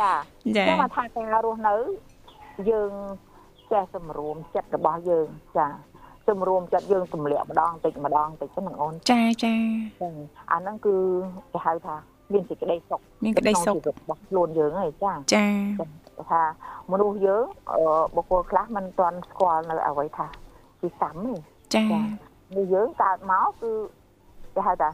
[0.00, 0.12] ចា
[0.56, 1.74] ចាចាំថាការរស់នៅ
[2.70, 2.92] យើង
[3.72, 5.66] ចេះសម្រួមចិត្តរបស់យើងចា
[6.28, 9.54] សម្រួមចិត្តយើងទម្លាក់ម្ដងតិចម្ដងតិចហ្នឹងអូនចាចា
[10.52, 10.94] អាហ្នឹងគឺ
[11.52, 11.96] គេហៅថា
[12.32, 15.46] មានសេចក្តីសុខមានក្តីសុខរបស់ខ្លួនយើងហើយចាចា
[16.30, 16.42] ថា
[16.92, 17.44] មនុស្សយើង
[18.16, 20.26] បុគ្គលខ្លះមិនទាន់ស្គាល់នៅអ្វីថា
[20.80, 21.34] ជាកម្មទេ
[21.74, 21.84] ចា
[22.56, 23.72] នេះយើងកើតមកគឺ
[24.54, 24.90] គេហៅថា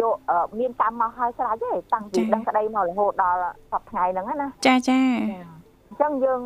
[0.00, 0.16] យក
[0.58, 3.38] មានកម្មមកហើយស្រេចទេតាំងពីដឹងក្តីមករហូតដល់
[3.72, 4.98] សប្តាហ៍ថ្ងៃហ្នឹងណាចាចា
[5.88, 6.40] អញ្ចឹងយើង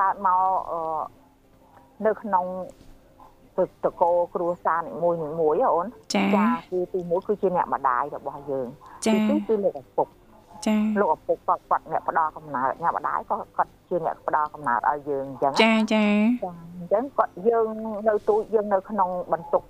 [0.00, 0.42] កើតមក
[2.06, 2.46] នៅក្នុង
[3.84, 6.24] តកោគ្រួសារនីមួយមួយអូនចា
[6.70, 8.66] គឺទីមួយគឺជាអ្នកម្ដាយរបស់យើង
[9.06, 10.08] ទីពីរគឺលោកឪពុក
[10.66, 16.04] ចាលោកឪពុកគាត់គាត់អ្នកផ្ដល់កំណើតអ្នកម្ដាយក៏គាត់ជាអ្នកផ្ដល់កំណើតឲ្យយើងអញ្ចឹងចាចា
[16.80, 17.68] អញ្ចឹងគាត់យើង
[18.08, 19.62] នៅទូចយើងនៅក្នុងបន្ទុក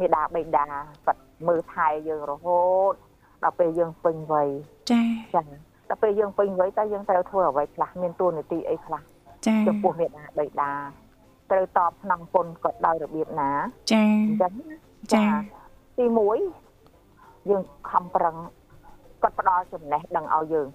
[0.00, 0.64] មេដាបេដា
[1.06, 2.94] គាត់មើលថែយើងរហូត
[3.42, 4.48] ដល់ពេលយើងពេញវ័យ
[4.90, 5.02] ចា
[5.34, 5.42] ចា
[5.88, 9.02] ដល់ពេលយើងពេញវ័យតើយើងត្រូវធ្វើអ្វីខ្លះមានទួនាទីអីខ្លះ
[9.46, 10.72] ចាចំពោះមេដាបេដា
[11.50, 13.50] ត្រូវតបក្នុងគុណគាត់ដោយរបៀបណា
[13.92, 14.52] ចាអញ្ចឹង
[15.14, 15.26] ចា
[15.98, 16.06] ទី
[16.78, 18.36] 1យើងខំប្រឹង
[19.22, 20.66] គាត់ផ្ដល់ចំណេះដឹងឲ្យយើង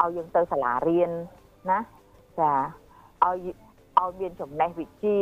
[0.00, 1.10] ឲ្យយើងទៅសាលារៀន
[1.70, 1.78] ណា
[2.40, 2.52] ចា
[3.24, 3.46] ឲ្យ
[4.00, 5.16] ឲ្យមានចំណេះវិជ្ជា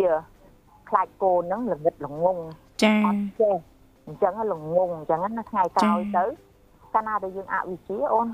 [0.89, 2.39] ខ្លាចកូនហ្នឹងល្ងិតល្ងង
[2.85, 3.57] ចាអត់ចេះ
[4.07, 6.25] អញ្ចឹងល្ងងអញ្ចឹងណាថ្ងៃក្រោយទៅ
[6.95, 8.27] កាលណាដែលយើងអវិជ្ជាអូន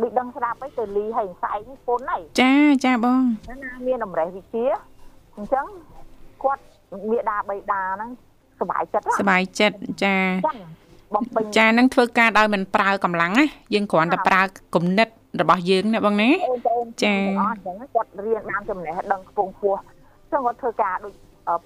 [0.00, 4.64] ដូចដឹងស្ដាប់អីទៅលីហើយស្អែកនេះពុនហើយចាចាបងកាលណាមានតម្រេះវិជ្ជា
[5.36, 5.66] អញ្ចឹង
[6.42, 6.62] គាត់
[7.10, 8.10] មេដាបៃតាហ្នឹង
[8.60, 10.16] សុបាយចិត្តសុបាយចិត្តចា
[11.14, 14.42] បំពេញចានឹងធ្វើការដោយមិនប្រើកម្លាំងណាយើងគ្រាន់តែប្រើ
[14.74, 15.08] គំនិត
[15.40, 16.36] របស់យើងណាបងណាចា
[16.78, 19.80] អញ្ចឹងគាត់រៀនបានចំណេះដឹងខ្ពង់ខ្ពស់
[20.32, 21.14] ចឹងគាត់ធ្វើការដូច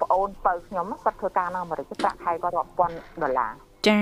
[0.02, 3.52] ប្អូនបើខ្ញុំគាត់ធ្វើការនៅអាមេរិកប្រាក់ខែគាត់រាប់ពាន់ដុល្លារ
[3.88, 3.98] ចា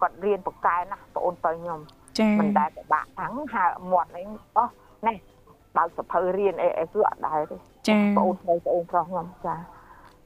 [0.00, 1.80] គាត់រៀនបកកែណាប្អូនបើខ្ញុំ
[2.18, 4.64] ចាមិនដែលពិបាកខាងហើមាត់នេះអូ
[5.06, 5.16] នេះ
[5.76, 7.56] បើកសភៅរៀនអីអីគឺអត់ដែរទេ
[7.88, 9.54] ចាប្អូនស្រីប្អូនប្រុសខ្ញុំចា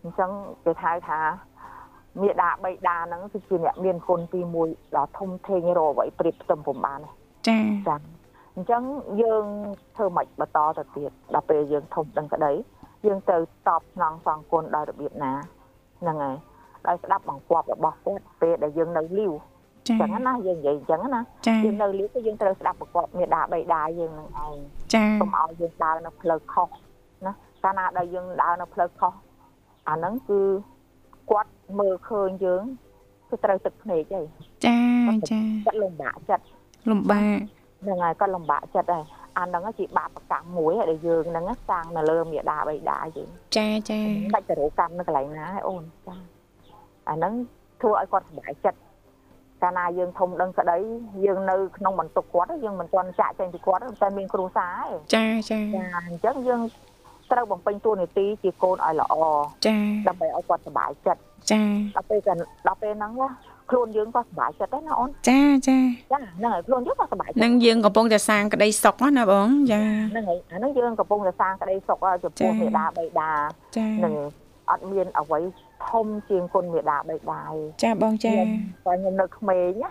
[0.03, 0.31] អញ្ចឹង
[0.65, 1.19] គេហៅថា
[2.21, 6.99] មេដាបៃតាហ្នឹងគឺជាអ្នកមានគុណទី1ដ៏ធំធេងរអ្វីប្រៀបផ្ទឹមពុំបាន
[7.49, 7.97] ចាចា
[8.57, 8.83] អញ្ចឹង
[9.23, 9.45] យើង
[9.97, 12.53] ធ្វើម៉េចបន្តទៅទៀតដល់ពេលយើងធំដឹងក្តី
[13.07, 13.37] យើងទៅ
[13.69, 15.33] តបស្នងសងគុណដោយរបៀបណា
[16.01, 16.37] ហ្នឹងហើយ
[16.87, 19.33] ដោយស្ដាប់បង្គាប់របស់គាត់ពេលដែលយើងនៅលីវ
[19.89, 21.21] ចឹងណាយើងនិយាយអញ្ចឹងណា
[21.65, 24.57] យើងនៅលីវគឺយើងត្រូវស្ដាប់បង្គាប់មេដាបៃតាយើងនឹងឯង
[24.95, 26.69] ចាកុំឲ្យយើងដើរនៅផ្លូវខុស
[27.27, 27.33] ណា
[27.65, 29.13] កាលណាដែលយើងដើរនៅផ្លូវខុស
[29.89, 30.41] អាហ្នឹងគឺ
[31.31, 32.65] គាត់ មើលឃើញយើង
[33.29, 34.21] គឺត្រូវទឹកភ្នែកហី
[34.67, 34.79] ចា
[35.31, 36.45] ចាគាត់លំបាកចិត្ត
[36.91, 37.39] លំបាក
[37.83, 39.05] ហ្នឹងហើយគាត់លំបាកចិត្តហើយ
[39.39, 44.01] អាហ្នឹងជាបាបកម្មមួយដែលយើងហ្នឹងសាងនៅលើមេដាបៃតាយើងចាចា
[44.35, 46.17] បាច់ទៅរកកម្មនៅកន្លែងណាអូនចា
[47.09, 47.33] អាហ្នឹង
[47.81, 48.79] ធ្វើឲ្យគាត់សុបាយចិត្ត
[49.63, 50.79] កាលណាយើងធំដឹងក្តី
[51.25, 56.61] យើងនៅក្នុងបន្ទប់គាត់យើងមិនទាន់ចាក់ចេញពីគាត់តែមានគ្រួសារឯងចាចាចាអញ្ចឹងយើង
[57.33, 59.15] ត្រូវបំពេញតួនាទីជាកូនឲ្យល្អ
[59.67, 59.77] ចា
[60.09, 61.63] ដើម្បីឲ្យគាត់សុបាយចិត្ត ចា
[61.97, 63.13] ដល់ពេលដល់ពេលហ្នឹង
[63.71, 65.79] ខ្លួនយើងក៏សុបាយចិត្តដែរណាអូនចាចា
[66.13, 73.31] ចាហ្នឹងហើយខ្លួនយើងក៏សុបាយចិត្តហ្នឹងយើងកំពុងតែសាងក្តីសុខណាបងចាហ្នឹងហើយអាហ្នឹងយើងកំពុងតែសាងក្តីសុខចំពោះមេដាបៃតា
[74.05, 74.15] នឹង
[74.71, 75.41] អត់មានអ្វី
[75.89, 77.41] ធំជាងគុណមេដាបៃតា
[77.83, 78.35] ចាបងចា
[78.87, 79.91] បើខ្ញុំនៅក្មេងណា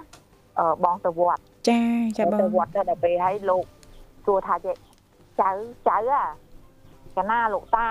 [0.59, 1.81] អឺបងទៅវត្តចា
[2.17, 3.65] ចាបងទៅវត្តដល់ពេលហើយលោក
[4.25, 4.71] សួរថាចៅ
[5.41, 6.23] ចៅអា
[7.17, 7.87] កណាលោកតា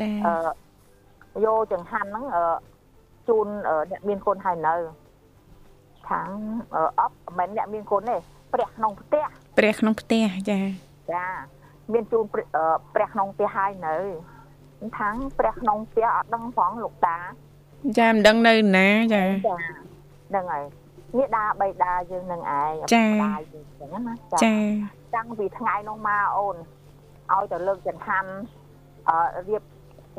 [0.00, 2.42] ចាអឺយកចង្ហាន់ហ្នឹងអឺ
[3.28, 3.46] ជូន
[3.90, 4.74] អ្នកមានគុណហើយនៅ
[6.08, 6.30] ខាង
[7.00, 8.16] អប់មិនអ្នកមានគុណទេ
[8.52, 9.24] ព្រះក្នុងផ្ទះ
[9.58, 10.58] ព្រះក្នុងផ្ទះចា
[11.12, 11.26] ចា
[11.92, 12.24] មានជូន
[12.94, 13.96] ព្រះក្នុងផ្ទះហើយនៅ
[14.98, 17.18] ខាងព្រះក្នុងផ្ទះអត់ដឹងផងលោកតា
[17.98, 19.56] ចាមិនដឹងនៅណាចាចា
[20.28, 20.64] ហ្នឹងហើយ
[21.18, 24.56] នេះដាបៃតាយើងនឹងឯងចាដាយើងចឹងណាចា
[25.16, 26.56] តាំងពីថ្ងៃនោះមកអូន
[27.32, 28.30] ឲ្យទៅលើកចង្ហាន់
[29.08, 29.62] អឺរៀប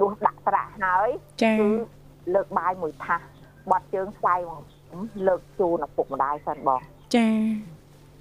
[0.02, 1.10] ដួសដាក់ត្រាក់ហើយ
[1.41, 1.70] គឺ
[2.33, 3.21] លើកបាយមួយថាស
[3.71, 4.61] បាត់ជើងស្វ័យបង
[5.27, 6.81] លើកជូនឪពុកម្ដាយសិនបង
[7.15, 7.29] ចា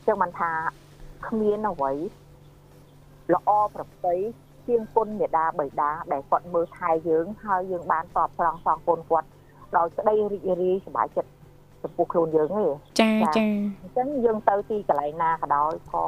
[0.07, 0.51] ចឹងមិនថា
[1.27, 1.93] គ្មានអ្វី
[3.35, 4.15] ល្អប្រពៃ
[4.67, 9.29] ជាងគុណមេដាបៃតាដែលគាត់មើលថែយើងហើយយើងបានតបស្រង់សងគុណគាត់
[9.77, 11.31] ដោយក្តីរីករាយសប្បាយចិត្ត
[11.83, 12.67] ចំពោះខ្លួនយើងទេ
[13.01, 13.47] ចាចា
[13.83, 16.05] អញ្ចឹងយើងទៅទីកន្លែងណាក៏ដោយក៏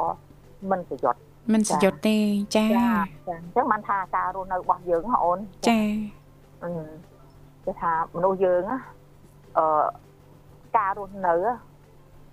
[0.70, 1.20] មិនប្រយុទ្ធ
[1.52, 2.18] មិនប្រយុទ្ធទេ
[2.56, 2.88] ចាចា
[3.28, 5.80] អញ្ចឹងបានថាការរស់នៅរបស់យើងអូនចា
[6.64, 6.70] អឺ
[7.68, 8.62] គេថាមនុស្សយើង
[9.59, 9.85] អឺ
[10.76, 11.35] ការរស់នៅ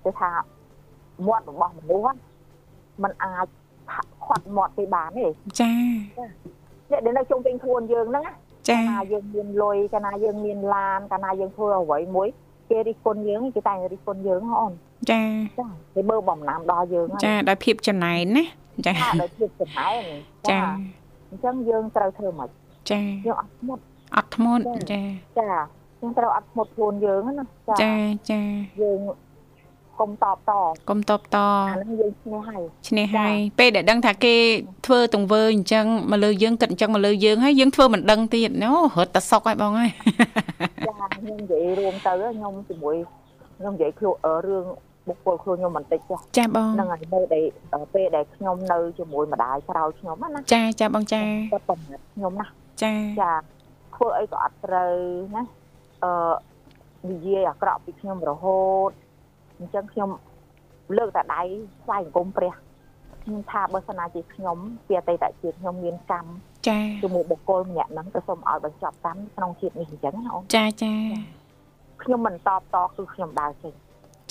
[0.04, 0.30] គេថា
[1.28, 2.18] មាត់របស់មនុស្ស
[3.04, 3.48] มันអាច
[4.26, 5.28] ខាត់មាត់គេបានទេ
[5.62, 5.72] ចា
[6.90, 8.26] អ្នកដែលនៅជុំវិញខ្លួនយើងហ្នឹង
[8.70, 12.28] ចាកាលណាយើងមានលុយកាលណាយើងមានឡានកាលណាយើងធ្វើអ្វីមួយ
[12.70, 14.74] គេរិះគន់យើងគេតែរិះគន់យើងអូន
[15.12, 15.24] ចា
[15.60, 18.46] ចាគេមើលបំណាំដល់យើងចាដោយភាពចំណែនណា
[18.88, 20.02] ចាដោយភាពចំណែន
[20.50, 20.60] ចា
[21.30, 22.50] អញ្ចឹងយើងត្រូវធ្វើម៉េច
[22.92, 23.84] ចាយើងអត់ធ្មត់
[24.16, 25.02] អត់ធ្មត់ចា
[25.40, 25.50] ចា
[26.02, 27.46] យើងត្រូវអត់ធ្មត់ខ្លួនយើងណា
[27.82, 27.94] ចា
[28.32, 28.42] ចា
[28.82, 29.00] យើង
[30.00, 30.52] កុំតបត
[30.90, 31.38] កុំតបត
[31.70, 34.36] អានឹងយើងឈ្នះហើយឈ្នះហើយពេលដែលដឹងថាគេ
[34.86, 39.92] ធ្វើទង្វើអញ្ចឹងមកលើយើងគិតអញ្ចឹងមកលើយើងហើយយើងធ្វើមិនដឹងទៀតអូរត់តែសុកហើយបងហើយ
[40.88, 42.96] ចាខ្ញុំនិយាយរួមទៅខ្ញុំជាមួយ
[43.58, 44.16] ខ្ញុំនិយាយខ្លួន
[44.48, 44.66] រឿង
[45.08, 47.42] បុគ្គលខ្លួនខ្ញុំបន្តិចចាចាបងហ្នឹងហើយនៅដែ
[47.82, 51.22] លពេលដែលខ្ញុំនៅជាមួយម្ដាយក្រោយខ្ញុំណាចាចាបងចា
[51.54, 52.48] គាត់បំណិតខ្ញុំណា
[52.84, 53.34] ចាចា
[53.96, 54.94] ធ្វើអីក៏អត់ត្រូវ
[55.36, 55.44] ណា
[56.04, 56.34] អឺ
[57.12, 58.92] និយាយអាក្រក់ពីខ្ញុំរហូត
[59.60, 60.10] អញ្ចឹងខ្ញុំ
[60.98, 61.42] លើកតែដៃ
[61.84, 62.54] ស្វែងអង្គមព្រះ
[63.24, 66.30] ខ្ញុំថាបើសិនណាជាខ្ញុំពីអតីតជាតិខ្ញុំមានកម្ម
[66.68, 70.94] ចាជាមួយបុគ្គលម្នាក់ហ្នឹងទៅសូមឲ្យបញ្ចប់កម្មក្នុងជាតិនេះអញ្ចឹងណាអូនចាចា
[72.04, 73.74] ខ្ញុំមិនតបតគឺខ្ញុំដើរចេញ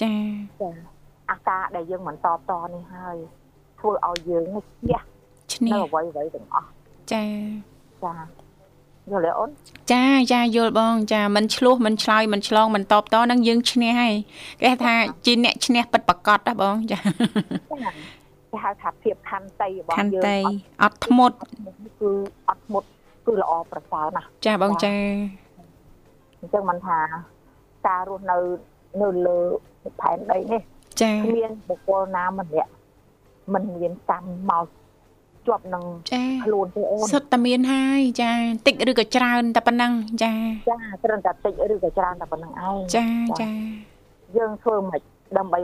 [0.02, 0.14] ចា
[0.62, 0.70] ចា
[1.30, 3.16] អាការដែលយើងមិនតបតនេះហើយ
[3.80, 5.00] ធ្វើឲ្យយើងឈ្នះ
[5.54, 6.68] ឈ្នះអ្វីអ្វីទាំងអស់
[7.12, 7.24] ចា
[8.04, 8.43] ចា
[9.10, 9.50] យល់ទេអូន
[9.92, 14.14] ចាចាយល់បង ចាមិនឆ្លោះមិនឆ្លើយមិនឆ្លងមិនតបតនឹងយើងឈ្នះហើយ
[14.62, 14.94] គេថា
[15.26, 16.98] ជាអ្នកឈ្នះពិតប្រកបណាបងចា
[18.50, 20.38] គេហៅថាភាពខន្តីរបស់យើងខន្តី
[20.82, 21.36] អត់ធ្មត់
[22.00, 22.10] គឺ
[22.48, 22.88] អត់ធ្មត់
[23.26, 24.94] គឺល្អប្រសើរណាស់ចាបងចា
[26.40, 26.98] អញ្ចឹងមិនថា
[27.86, 28.38] ការរស់នៅ
[29.02, 29.38] នៅលើ
[30.00, 30.62] ផែនដីនេះ
[31.02, 32.70] ចាគ្មានបុគ្គលណាម្នាក់
[33.54, 34.66] មិនមានកម្មមក
[35.46, 35.84] ជាប់នឹង
[36.44, 38.32] ខ្លួនទេអូនសុទ្ធតែមានហើយចា
[38.66, 39.92] តិចឬក៏ច្រើនតែប៉ុណ្ណឹង
[40.24, 40.34] ចា
[40.70, 43.06] ចាត្រឹមតែតិចឬក៏ច្រើនតែប៉ុណ្ណឹងឯងចា
[43.40, 43.50] ចា
[44.36, 45.02] យើងធ្វើមិន
[45.38, 45.58] ដើម្បី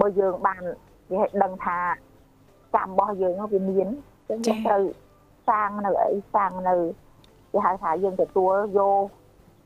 [0.00, 0.62] បើយើងបាន
[1.10, 1.78] គេឲ្យដឹងថា
[2.76, 3.88] កម្មរបស់យើងវាមាន
[4.28, 4.82] ចឹងយើងត្រូវ
[5.48, 6.74] សាងនៅអីសាងនៅ
[7.52, 9.04] គេហៅថាយើងទទួលយក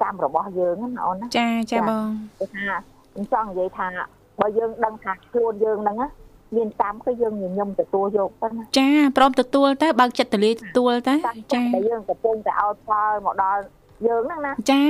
[0.03, 2.07] កម្មរបស់យើងណាអូនណាចាចាបង
[2.39, 2.67] គេថា
[3.13, 3.89] ខ្ញុំចង់និយាយថា
[4.41, 5.97] បើយើងដឹងថាខ្លួនយើងហ្នឹង
[6.57, 11.15] មានកម្មគឺយើងញញឹមទទួលយកទៅណាចាព្រមទទួលទៅបើកចិត្តទលាទទួលទៅ
[11.55, 13.61] ចាតែយើងកំពុងតែឲ្យផលមកដល់
[14.07, 14.85] យើងហ្នឹងណាចា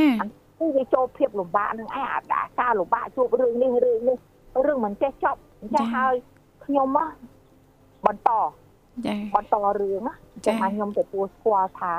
[0.58, 2.20] គឺវាចូលភាពលំបាកនឹងឯងអា
[2.60, 4.16] ការលំបាកជួបរឿងនេះរឿងនេះ
[4.66, 6.14] រឿងមិនចេះចប់អញ្ចឹងហើយ
[6.64, 6.88] ខ្ញុំ
[8.06, 8.30] បន្ត
[9.06, 10.02] ចាបន្តរឿង
[10.46, 11.92] ចាខ្ញុំទទួលស្គាល់ថា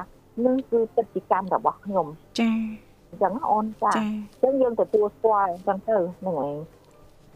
[0.46, 2.08] នឹងគឺទឹកជាកម្មរបស់ខ្ញុំ
[2.40, 2.52] ចា
[3.10, 6.56] អញ្ចឹងអូនចាអញ្ចឹងយើងទទួលស្គាល់អញ្ចឹងទៅហ្នឹងឯង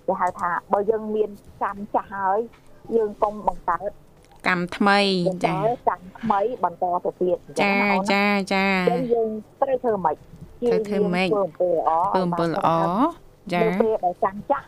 [0.07, 1.29] គេហៅថាបើយើងមាន
[1.63, 2.39] កម្មចាស់ហើយ
[2.95, 3.91] យើងកុំបង្កើត
[4.47, 4.99] កម្មថ្មី
[5.45, 5.55] ចា
[5.89, 7.75] កម្មថ្មីបន្តទៅទៀតចា
[8.11, 9.29] ចាចាអញ្ចឹងយើង
[9.61, 10.15] ត្រូវធ្វើម៉េច
[10.61, 12.69] ត្រូវធ្វើម៉េចធ្វើអំពើល្អធ្វើអំពើល្អ
[13.53, 14.67] ចាពេលដែលកម្មចាស់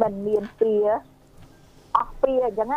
[0.00, 0.74] មិនមានពៀ
[1.96, 2.76] អស់ពៀអញ្ចឹងណា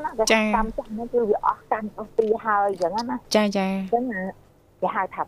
[0.55, 4.03] កម្មចាស់ហ្នឹងគឺវាអស់កម្មអស់ពៀហើយអញ្ចឹងណាចាចាអញ្ចឹង
[4.81, 5.23] គេហៅថា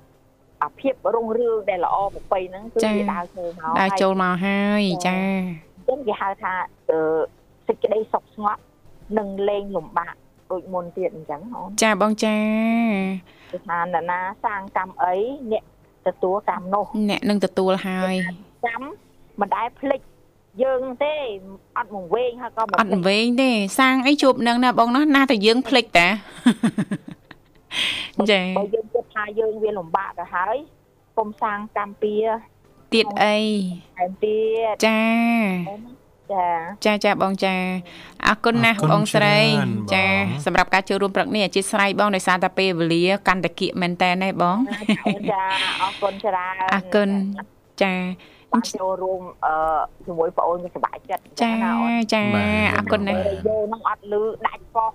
[0.64, 5.18] អាភាពរុងរឿងដែលល្អប្រពៃហ្នឹងគឺវាដើរចូលមកដើរចូលមកហើយចា
[5.88, 6.54] អញ្ចឹងគេហៅថា
[7.68, 8.62] សេចក្តីសុខស្ងប់
[9.18, 10.16] នឹងលែងលំបាក
[10.52, 12.38] ដូចមុនទៀតអញ្ចឹងអូនចាបងចា
[13.52, 15.16] គេថានរណាសាងកម្មអី
[15.52, 15.64] អ្នក
[16.08, 18.16] ទទួលកម្មនោះអ្នកនឹងទទួលហើយ
[18.66, 18.86] កម្ម
[19.40, 20.02] មិនដែលភ្លេច
[20.64, 21.14] យើងទេ
[21.78, 26.08] អត់មកវែងហើយក៏អត់វែងទេសាងអីជួបនឹងណាបងណាណាតែយើងភ្លេចតា
[28.32, 30.58] ចាបើយើងគិតថាយើងវាលំបាកទៅហើយ
[31.18, 32.14] កុំសាងកម្មពៀ
[32.94, 33.38] ទៀតអី
[33.98, 34.38] ថែមទៀ
[34.74, 35.00] តចា
[36.34, 36.48] ចា
[36.86, 37.56] ចាចាបងចា
[38.28, 39.38] អរគុណណាស់បងស្រី
[39.94, 40.06] ចា
[40.46, 44.58] សម្រាប់ការចូលរួមព្រឹកនេះអធិស្ឋានបងដោយសារតែពេលវេលាកាន់តែគៀកមែនតើណាបង
[45.32, 45.44] ចា
[45.82, 47.10] អរគុណច្រើនអរគុណ
[47.82, 47.94] ចា
[48.52, 49.54] បានចូលរួមអឺ
[50.06, 51.54] ជាមួយបងអូនសប្បាយចិត្តចា
[52.14, 52.24] ចា
[52.76, 54.92] អរគុណណាស់យោនឹងអត់លឺដាច់ប៉ោះ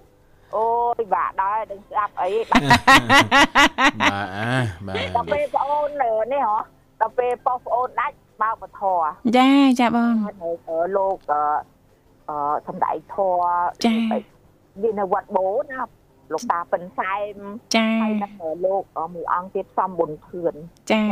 [0.57, 0.67] អូ
[1.01, 2.63] យបាទដែរដឹងស្ដាប់អីបាទ
[4.87, 5.91] បាទដល់ពេលបងអូន
[6.33, 9.01] នេះហ៎ ដល់ពេលប៉ោះបងអូនដាច់បើកបធរ
[9.39, 10.15] ចាចាបង
[10.97, 12.37] លោកអឺ
[12.67, 13.45] សំដែងធរ
[13.87, 13.97] ចា
[14.83, 15.81] វានៅវត្តបូណា
[16.33, 17.37] លោកតាពិនសែម
[17.77, 18.33] ចាហើយនឹង
[18.67, 18.83] លោក
[19.15, 20.55] មួយអង្គទៀតសំបុនធឿន
[20.93, 21.05] ចា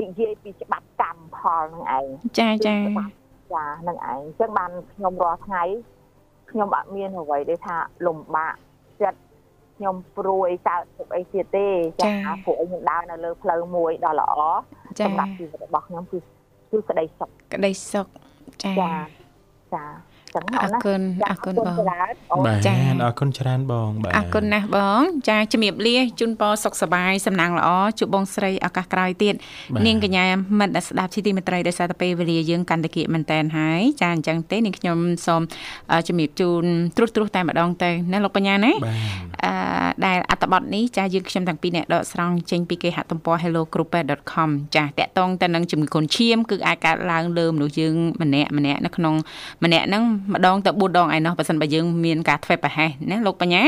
[0.00, 2.06] និយាយពីច្បាប់កម្មផលនឹងឯង
[2.38, 2.76] ចាចា
[3.54, 5.62] ចានឹងឯងអញ្ចឹងបានខ្ញុំរាល់ថ្ងៃ
[6.50, 8.54] ខ្ញុំអត់មានអ្វីទេថាលំបាក
[9.02, 9.20] ចិត្ត
[9.76, 11.68] ខ្ញុំព្រួយកើតទុកអីទៀតទេ
[12.02, 12.10] ចា
[12.44, 14.34] ព្រោះខ្ញុំដើរនៅលើផ្លូវមួយដ៏ល្អ
[14.98, 16.18] សម្រាប់ជីវិតរបស់ខ្ញុំគឺ
[16.70, 18.06] គឺក្តីសុខក្តីសុខ
[18.64, 18.72] ចា
[19.74, 19.84] ចា
[20.34, 21.00] ចឹងអរគុណ
[21.30, 22.72] អរគុណបងបាទចា
[23.04, 27.68] អរគុណច្រើនបងបាទអរគុណណាស់បង ចាជំរាបលាជូនពរសុខសប្បាយសំណាងល្អ
[27.98, 29.34] ជួបបងស្រីឱកាសក្រោយទៀត
[29.86, 30.24] នាងកញ្ញា
[30.60, 35.42] មិត្តដែលស្ដាប់ជីទីមេត្រីដោយសារតែពេលវេលាយើងកាន់តែគៀកមែនតែនហើយចាអញ្ចឹងទេនាងខ្ញុំសូម
[36.08, 36.64] ជំរាបជូន
[36.96, 38.72] ត្រួសត្រាសតែម្ដងទៅណាលោកបញ្ញាណា
[39.44, 39.52] អឺ
[40.06, 49.14] ដែលអត្តបទនេះចាយើងខ្ញុំទាំងពីរអ្នកដកស្រង់ចេញពីគេហទំព័រ hellogroup.com ចាតកតងទៅនឹងជំងឺកូនឈាមគឺអាចកើតឡើងលើមនុស្សយើងម្នាក់ម្នាក់នៅក្នុង
[49.64, 50.04] ម្នាក់ហ្នឹង
[50.34, 53.62] ម្ដងទៅ4ដងឯណោះបើសិនបើយើងមានការធ្វេសប្រហែសណាលោកបញ្ញា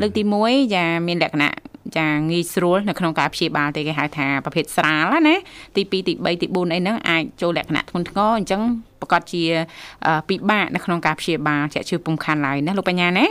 [0.00, 1.52] លើកទី1ចាមានលក្ខណៈ
[1.98, 5.34] ចាងាយស្រួលនៅក្នុងការព្យាបាលទេគេហៅថាប្រភេទស្រាលណា
[5.76, 8.62] ទី2ទី3ទី4អីហ្នឹងអាចចូលលក្ខណៈធ្ងន់ធ្ងរអញ្ចឹង
[9.00, 9.44] ប្រកាសជា
[10.28, 13.26] ពិបាកនៅក្នុងការព្យាបាលជាក់ជឿពុំខាន់ឡើយណាលោកបញ្ញាណា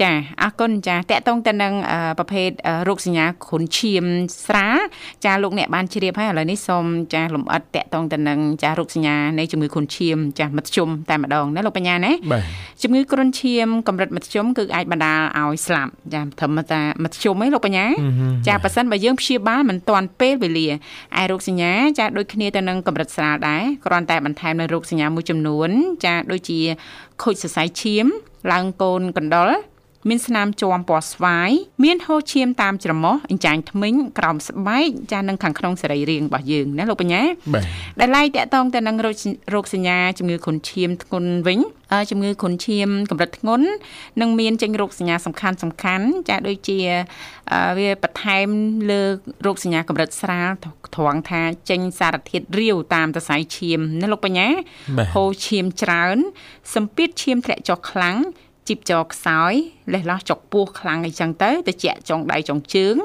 [0.00, 0.10] ចា
[0.42, 1.72] អរគុណចាតកតងទៅនឹង
[2.18, 2.48] ប្រភេទ
[2.88, 4.04] រោគសញ្ញាគ្រុនឈាម
[4.46, 4.78] ស្រាល
[5.24, 6.84] ចាលោកអ្នកបានជ្រាបហើយឥឡូវនេះសូម
[7.14, 12.12] ចាលំអិតតកតងទៅនឹងចារោគសញ្ញានៃជំងឺគ្រុនឈាមចាមធ្យមតែម្ដងណាលោកបញ្ញាណា
[12.82, 17.86] ជំងឺគ្រុនឈាមកម្រិតមធ្យមគឺអាចបណ្ដាលឲ្យស្លាប់ចាធម្មតាមធ្យមឯងលោកបញ្ញា
[18.48, 20.68] ចាប៉ះសិនបើយើងព្យាបាលមិនទាន់ពេលវេលា
[21.20, 25.70] ឯរោគសញ្ញាចាដូចគ្នាទៅនឹងកម្រិតស្រាលដែរគ្រាន់តែបន្ថែមនៅរោគសញ្ញាមួយចំនួន
[26.04, 26.60] ចាដូចជា
[27.22, 28.06] ខូចសរសៃឈាម
[28.52, 29.50] ឡើងកូនកណ្ដុរ
[30.08, 31.50] មានស្នាមជាំពណ៌ស្វាយ
[31.84, 37.22] មានហូរឈាមតាមច្រមុះអញ្ចាញធ្មេញក្រោមស្បែកចានឹងខាងក្នុងសរីរាង្គរបស់យើងណាលោកបញ្ញា
[38.00, 38.96] ដែលឡែកតកតងទៅនឹង
[39.54, 41.60] រោគសញ្ញាជំងឺគ្រុនឈាមធ្ងន់វិញ
[42.10, 43.68] ជំងឺគ្រុនឈាមកម្រិតធ្ងន់
[44.20, 46.78] នឹងមានចេញរោគសញ្ញាសំខាន់សំខាន់ចាដូចជា
[47.78, 48.48] វាបន្ថែម
[48.90, 49.02] លើ
[49.46, 50.50] រោគសញ្ញាកម្រិតស្រាល
[50.96, 51.40] ត្រង់ថា
[51.70, 54.48] ចេញសារធាតុរាវតាមសរសៃឈាមណាលោកបញ្ញា
[55.14, 56.18] ហូរឈាមច្រើន
[56.74, 58.16] សម្ពាធឈាមធ្លាក់ចុះខ្លាំង
[58.68, 59.52] ជីបចរខ្សោយ
[59.92, 62.96] លេះលោះចុកពោះខ្លាំងអីចឹងទៅទៅជាចុងដៃចុងជើង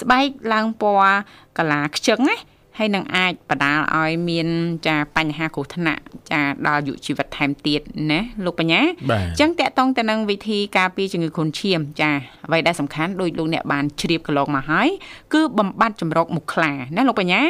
[0.00, 1.16] ស្បែកឡើងពណ៌
[1.58, 2.36] កាឡាខ្ជឹងណា
[2.78, 4.48] ហើយនឹងអាចបដាលឲ្យមាន
[4.86, 12.10] ចាបញ្ហាគ្រោះថ្នាក់ចាដល់យុជីវិតថែមទៀតណាលោកបញ្ញាអញ្ចឹងតកតងទៅនឹងវិធីការពារជំងឺគ្រុនឈាមចា
[12.46, 14.88] អ្វីដែលសំខាន់ដោយលោកអ្នកបានជ្រាបកន្លងមកហើយ
[15.32, 17.40] គឺបំបត្តិចម្រោគមុខខ្លាណាលោកបញ្ញា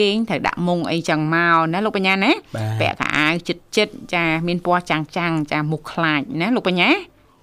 [0.00, 2.32] គេងត្រូវដាក់មុងអីចឹងមកណាលោកបញ្ញាណា
[2.80, 6.90] ពាក់កៅអៅចិត្តចិត្តចាមានពណ៌ចាំងចាំងចាមុខខ្លាចណាលោកបញ្ញា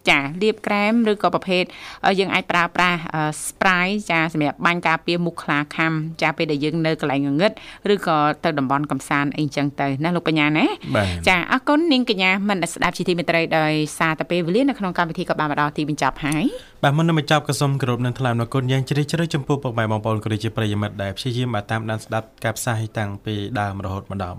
[0.09, 1.63] ចាលាបក្រែមឬក៏ប្រភេទ
[2.19, 2.99] យើងអាចប្រើប្រាស់
[3.45, 7.51] spray ចាសម្រាប់បាញ់ការពារមុខខ្លាខាំចាពេលដែលយើងនៅកន្លែងងងឹត
[7.93, 10.65] ឬក៏ទៅតំបន់កំសាន្តអីចឹងទៅណាលោកបញ្ញាណា
[11.27, 16.45] ចាអរគុណនាងកញ្ញាមិនស្ដាប់ជាទីមេត្រីដោយសារតែពេលវេលានៅក្នុងកម្មវិធីក៏បានមកដល់ទីបញ្ចប់ហើយ
[16.83, 24.37] បាទមុននឹងបញ្ចប់ក៏សូមគោរពនឹងថ្លែងអរគុណយ៉ាងជ្រាលជ្រៅចំពោះពុកម៉ែបងប្អូនក៏ដូចជាប្រិយមិត្តដែលព្យាយាមមកតាមដានស្ដាប់ការផ្សាយតាំងពីដើមរហូតមកដល់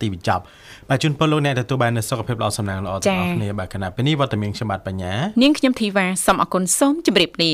[0.00, 0.42] ទីបញ្ចប់
[0.88, 5.12] បាទជូនពរលោកអ្នកទទួលបាននូវសុខភាពល្អសំណាងល្អទាំងអស់គ្នាបាទគណៈពេលនេះវត្តមានខ្ញុំបាទបញ្ញា
[5.42, 7.52] នាងខ្ញុំធីវ៉ាសូមអរគុណសូមជម្រាបលា